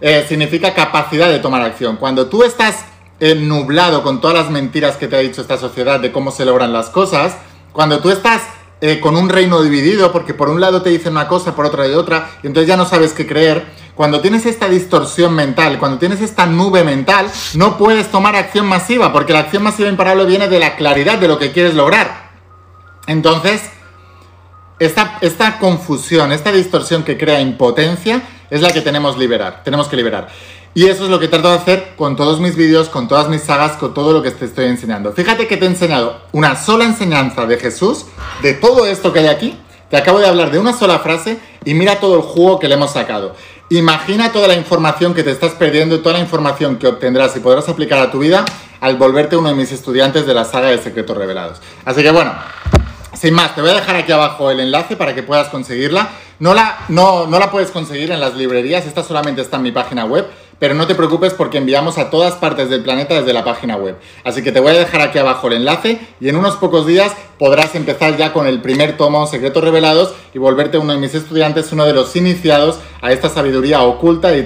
eh, 0.00 0.26
significa 0.28 0.74
capacidad 0.74 1.30
de 1.30 1.38
tomar 1.38 1.62
acción. 1.62 1.96
Cuando 1.96 2.26
tú 2.26 2.44
estás 2.44 2.84
nublado 3.20 4.04
con 4.04 4.20
todas 4.20 4.36
las 4.36 4.50
mentiras 4.50 4.96
que 4.96 5.08
te 5.08 5.16
ha 5.16 5.20
dicho 5.20 5.40
esta 5.40 5.56
sociedad 5.56 5.98
de 5.98 6.12
cómo 6.12 6.30
se 6.30 6.44
logran 6.44 6.72
las 6.72 6.88
cosas, 6.90 7.36
cuando 7.72 7.98
tú 7.98 8.10
estás 8.10 8.42
eh, 8.80 9.00
con 9.00 9.16
un 9.16 9.28
reino 9.28 9.60
dividido, 9.62 10.12
porque 10.12 10.34
por 10.34 10.48
un 10.48 10.60
lado 10.60 10.82
te 10.82 10.90
dicen 10.90 11.12
una 11.12 11.26
cosa, 11.26 11.56
por 11.56 11.66
otra 11.66 11.88
de 11.88 11.96
otra, 11.96 12.30
y 12.44 12.46
entonces 12.46 12.68
ya 12.68 12.76
no 12.76 12.84
sabes 12.84 13.12
qué 13.12 13.26
creer. 13.26 13.66
Cuando 13.98 14.20
tienes 14.20 14.46
esta 14.46 14.68
distorsión 14.68 15.34
mental, 15.34 15.80
cuando 15.80 15.98
tienes 15.98 16.20
esta 16.20 16.46
nube 16.46 16.84
mental, 16.84 17.28
no 17.54 17.76
puedes 17.76 18.12
tomar 18.12 18.36
acción 18.36 18.64
masiva, 18.64 19.12
porque 19.12 19.32
la 19.32 19.40
acción 19.40 19.64
masiva 19.64 19.88
imparable 19.88 20.24
viene 20.24 20.46
de 20.46 20.60
la 20.60 20.76
claridad 20.76 21.18
de 21.18 21.26
lo 21.26 21.36
que 21.36 21.50
quieres 21.50 21.74
lograr. 21.74 22.30
Entonces, 23.08 23.60
esta, 24.78 25.18
esta 25.20 25.58
confusión, 25.58 26.30
esta 26.30 26.52
distorsión 26.52 27.02
que 27.02 27.18
crea 27.18 27.40
impotencia, 27.40 28.22
es 28.50 28.62
la 28.62 28.70
que 28.70 28.82
tenemos 28.82 29.18
liberar, 29.18 29.62
tenemos 29.64 29.88
que 29.88 29.96
liberar. 29.96 30.28
Y 30.74 30.86
eso 30.86 31.02
es 31.02 31.10
lo 31.10 31.18
que 31.18 31.26
trato 31.26 31.48
de 31.50 31.56
hacer 31.56 31.94
con 31.96 32.14
todos 32.14 32.38
mis 32.38 32.54
vídeos, 32.54 32.88
con 32.88 33.08
todas 33.08 33.28
mis 33.28 33.42
sagas, 33.42 33.72
con 33.78 33.94
todo 33.94 34.12
lo 34.12 34.22
que 34.22 34.30
te 34.30 34.44
estoy 34.44 34.66
enseñando. 34.66 35.12
Fíjate 35.12 35.48
que 35.48 35.56
te 35.56 35.64
he 35.64 35.68
enseñado 35.68 36.20
una 36.30 36.54
sola 36.54 36.84
enseñanza 36.84 37.46
de 37.46 37.58
Jesús, 37.58 38.06
de 38.42 38.54
todo 38.54 38.86
esto 38.86 39.12
que 39.12 39.18
hay 39.18 39.26
aquí. 39.26 39.58
Te 39.90 39.96
acabo 39.96 40.20
de 40.20 40.28
hablar 40.28 40.52
de 40.52 40.58
una 40.58 40.74
sola 40.74 40.98
frase 40.98 41.38
y 41.64 41.72
mira 41.72 41.98
todo 41.98 42.14
el 42.16 42.20
jugo 42.20 42.58
que 42.58 42.68
le 42.68 42.74
hemos 42.74 42.92
sacado. 42.92 43.34
Imagina 43.70 44.32
toda 44.32 44.48
la 44.48 44.54
información 44.54 45.12
que 45.12 45.22
te 45.22 45.30
estás 45.30 45.52
perdiendo 45.52 46.00
toda 46.00 46.14
la 46.14 46.20
información 46.20 46.78
que 46.78 46.86
obtendrás 46.86 47.36
y 47.36 47.40
podrás 47.40 47.68
aplicar 47.68 47.98
a 47.98 48.10
tu 48.10 48.20
vida 48.20 48.42
al 48.80 48.96
volverte 48.96 49.36
uno 49.36 49.50
de 49.50 49.54
mis 49.54 49.72
estudiantes 49.72 50.26
de 50.26 50.32
la 50.32 50.46
saga 50.46 50.68
de 50.68 50.78
secretos 50.78 51.14
revelados. 51.14 51.58
Así 51.84 52.02
que 52.02 52.10
bueno, 52.10 52.32
sin 53.12 53.34
más, 53.34 53.54
te 53.54 53.60
voy 53.60 53.70
a 53.70 53.74
dejar 53.74 53.96
aquí 53.96 54.10
abajo 54.10 54.50
el 54.50 54.60
enlace 54.60 54.96
para 54.96 55.14
que 55.14 55.22
puedas 55.22 55.48
conseguirla. 55.48 56.08
No 56.38 56.54
la, 56.54 56.78
no, 56.88 57.26
no 57.26 57.38
la 57.38 57.50
puedes 57.50 57.70
conseguir 57.70 58.10
en 58.10 58.20
las 58.20 58.34
librerías, 58.36 58.86
esta 58.86 59.04
solamente 59.04 59.42
está 59.42 59.58
en 59.58 59.64
mi 59.64 59.72
página 59.72 60.06
web 60.06 60.26
pero 60.58 60.74
no 60.74 60.86
te 60.86 60.94
preocupes 60.94 61.34
porque 61.34 61.58
enviamos 61.58 61.98
a 61.98 62.10
todas 62.10 62.34
partes 62.34 62.70
del 62.70 62.82
planeta 62.82 63.14
desde 63.14 63.32
la 63.32 63.44
página 63.44 63.76
web. 63.76 63.96
Así 64.24 64.42
que 64.42 64.52
te 64.52 64.60
voy 64.60 64.72
a 64.72 64.78
dejar 64.78 65.00
aquí 65.00 65.18
abajo 65.18 65.48
el 65.48 65.54
enlace 65.54 66.00
y 66.20 66.28
en 66.28 66.36
unos 66.36 66.56
pocos 66.56 66.86
días 66.86 67.12
podrás 67.38 67.74
empezar 67.74 68.16
ya 68.16 68.32
con 68.32 68.46
el 68.46 68.60
primer 68.60 68.96
tomo 68.96 69.26
Secretos 69.26 69.62
Revelados 69.62 70.14
y 70.34 70.38
volverte 70.38 70.78
uno 70.78 70.92
de 70.92 70.98
mis 70.98 71.14
estudiantes, 71.14 71.72
uno 71.72 71.86
de 71.86 71.92
los 71.92 72.14
iniciados 72.16 72.80
a 73.00 73.12
esta 73.12 73.28
sabiduría 73.28 73.82
oculta 73.82 74.34
y, 74.36 74.40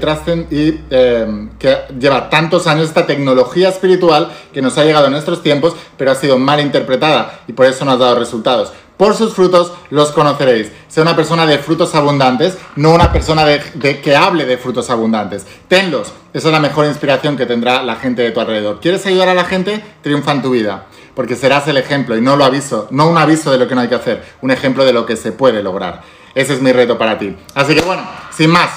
y 0.51 0.81
eh, 0.91 1.49
que 1.59 1.79
lleva 1.99 2.29
tantos 2.29 2.67
años, 2.67 2.89
esta 2.89 3.07
tecnología 3.07 3.71
espiritual 3.71 4.31
que 4.53 4.61
nos 4.61 4.77
ha 4.77 4.85
llegado 4.85 5.07
en 5.07 5.13
nuestros 5.13 5.43
tiempos, 5.43 5.75
pero 5.97 6.11
ha 6.11 6.15
sido 6.15 6.39
mal 6.39 6.61
interpretada 6.61 7.41
y 7.49 7.53
por 7.55 7.67
eso 7.67 7.85
no 7.85 7.93
ha 7.93 7.97
dado 7.97 8.19
resultados. 8.19 8.73
Por 9.03 9.17
sus 9.17 9.35
frutos 9.35 9.73
los 9.91 10.13
conoceréis. 10.13 10.71
Sea 10.87 11.03
una 11.03 11.17
persona 11.17 11.45
de 11.45 11.59
frutos 11.59 11.93
abundantes, 11.97 12.57
no 12.77 12.95
una 12.95 13.13
persona 13.13 13.45
de, 13.45 13.61
que 14.01 14.15
hable 14.15 14.47
de 14.47 14.59
frutos 14.59 14.91
abundantes. 14.91 15.45
Tenlos. 15.67 16.13
Esa 16.33 16.47
es 16.47 16.53
la 16.53 16.61
mejor 16.61 16.87
inspiración 16.87 17.37
que 17.37 17.45
tendrá 17.45 17.83
la 17.83 17.97
gente 17.97 18.23
de 18.23 18.31
tu 18.31 18.39
alrededor. 18.39 18.79
¿Quieres 18.81 19.05
ayudar 19.05 19.29
a 19.29 19.35
la 19.35 19.43
gente? 19.45 19.83
Triunfa 20.03 20.31
en 20.31 20.43
tu 20.43 20.51
vida. 20.51 20.87
Porque 21.17 21.35
serás 21.35 21.67
el 21.67 21.79
ejemplo 21.79 22.17
y 22.17 22.21
no 22.21 22.37
lo 22.37 22.45
aviso, 22.45 22.87
no 22.93 23.09
un 23.09 23.19
aviso 23.19 23.51
de 23.51 23.59
lo 23.59 23.67
que 23.67 23.75
no 23.75 23.81
hay 23.81 23.89
que 23.89 23.97
hacer, 23.97 24.23
un 24.41 24.53
ejemplo 24.53 24.85
de 24.85 24.93
lo 24.93 25.05
que 25.05 25.17
se 25.17 25.33
puede 25.33 25.65
lograr. 25.65 26.03
Ese 26.37 26.55
es 26.55 26.63
mi 26.63 26.71
reto 26.71 26.97
para 26.97 27.19
ti. 27.19 27.37
Así 27.57 27.75
que 27.75 27.81
bueno, 27.81 28.09
sin 28.31 28.51
más, 28.51 28.71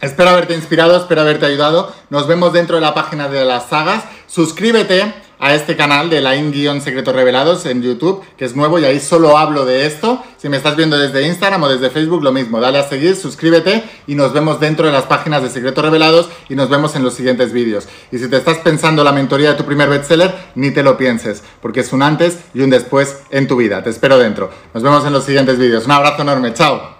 espero 0.00 0.30
haberte 0.30 0.54
inspirado, 0.54 0.96
espero 0.96 1.20
haberte 1.20 1.44
ayudado. 1.44 1.92
Nos 2.08 2.26
vemos 2.26 2.54
dentro 2.54 2.76
de 2.76 2.80
la 2.80 2.94
página 2.94 3.28
de 3.28 3.44
las 3.44 3.68
sagas. 3.68 4.04
Suscríbete 4.26 5.12
a 5.40 5.54
este 5.54 5.74
canal 5.74 6.10
de 6.10 6.20
la 6.20 6.36
guion 6.36 6.82
secretos 6.82 7.14
revelados 7.14 7.64
en 7.66 7.82
YouTube, 7.82 8.22
que 8.36 8.44
es 8.44 8.54
nuevo 8.54 8.78
y 8.78 8.84
ahí 8.84 9.00
solo 9.00 9.38
hablo 9.38 9.64
de 9.64 9.86
esto. 9.86 10.22
Si 10.36 10.48
me 10.48 10.58
estás 10.58 10.76
viendo 10.76 10.98
desde 10.98 11.26
Instagram 11.26 11.62
o 11.62 11.68
desde 11.68 11.90
Facebook, 11.90 12.22
lo 12.22 12.30
mismo. 12.30 12.60
Dale 12.60 12.78
a 12.78 12.88
seguir, 12.88 13.16
suscríbete 13.16 13.82
y 14.06 14.14
nos 14.14 14.32
vemos 14.32 14.60
dentro 14.60 14.86
de 14.86 14.92
las 14.92 15.04
páginas 15.04 15.42
de 15.42 15.48
secretos 15.48 15.82
revelados 15.82 16.28
y 16.48 16.54
nos 16.54 16.68
vemos 16.68 16.94
en 16.94 17.02
los 17.02 17.14
siguientes 17.14 17.52
vídeos. 17.52 17.88
Y 18.12 18.18
si 18.18 18.28
te 18.28 18.36
estás 18.36 18.58
pensando 18.58 19.02
la 19.02 19.12
mentoría 19.12 19.50
de 19.50 19.56
tu 19.56 19.64
primer 19.64 19.88
bestseller, 19.88 20.34
ni 20.54 20.70
te 20.70 20.82
lo 20.82 20.96
pienses, 20.96 21.42
porque 21.62 21.80
es 21.80 21.92
un 21.92 22.02
antes 22.02 22.38
y 22.54 22.60
un 22.60 22.70
después 22.70 23.22
en 23.30 23.48
tu 23.48 23.56
vida. 23.56 23.82
Te 23.82 23.90
espero 23.90 24.18
dentro. 24.18 24.50
Nos 24.74 24.82
vemos 24.82 25.04
en 25.06 25.12
los 25.12 25.24
siguientes 25.24 25.58
vídeos. 25.58 25.86
Un 25.86 25.92
abrazo 25.92 26.22
enorme. 26.22 26.52
Chao. 26.52 26.99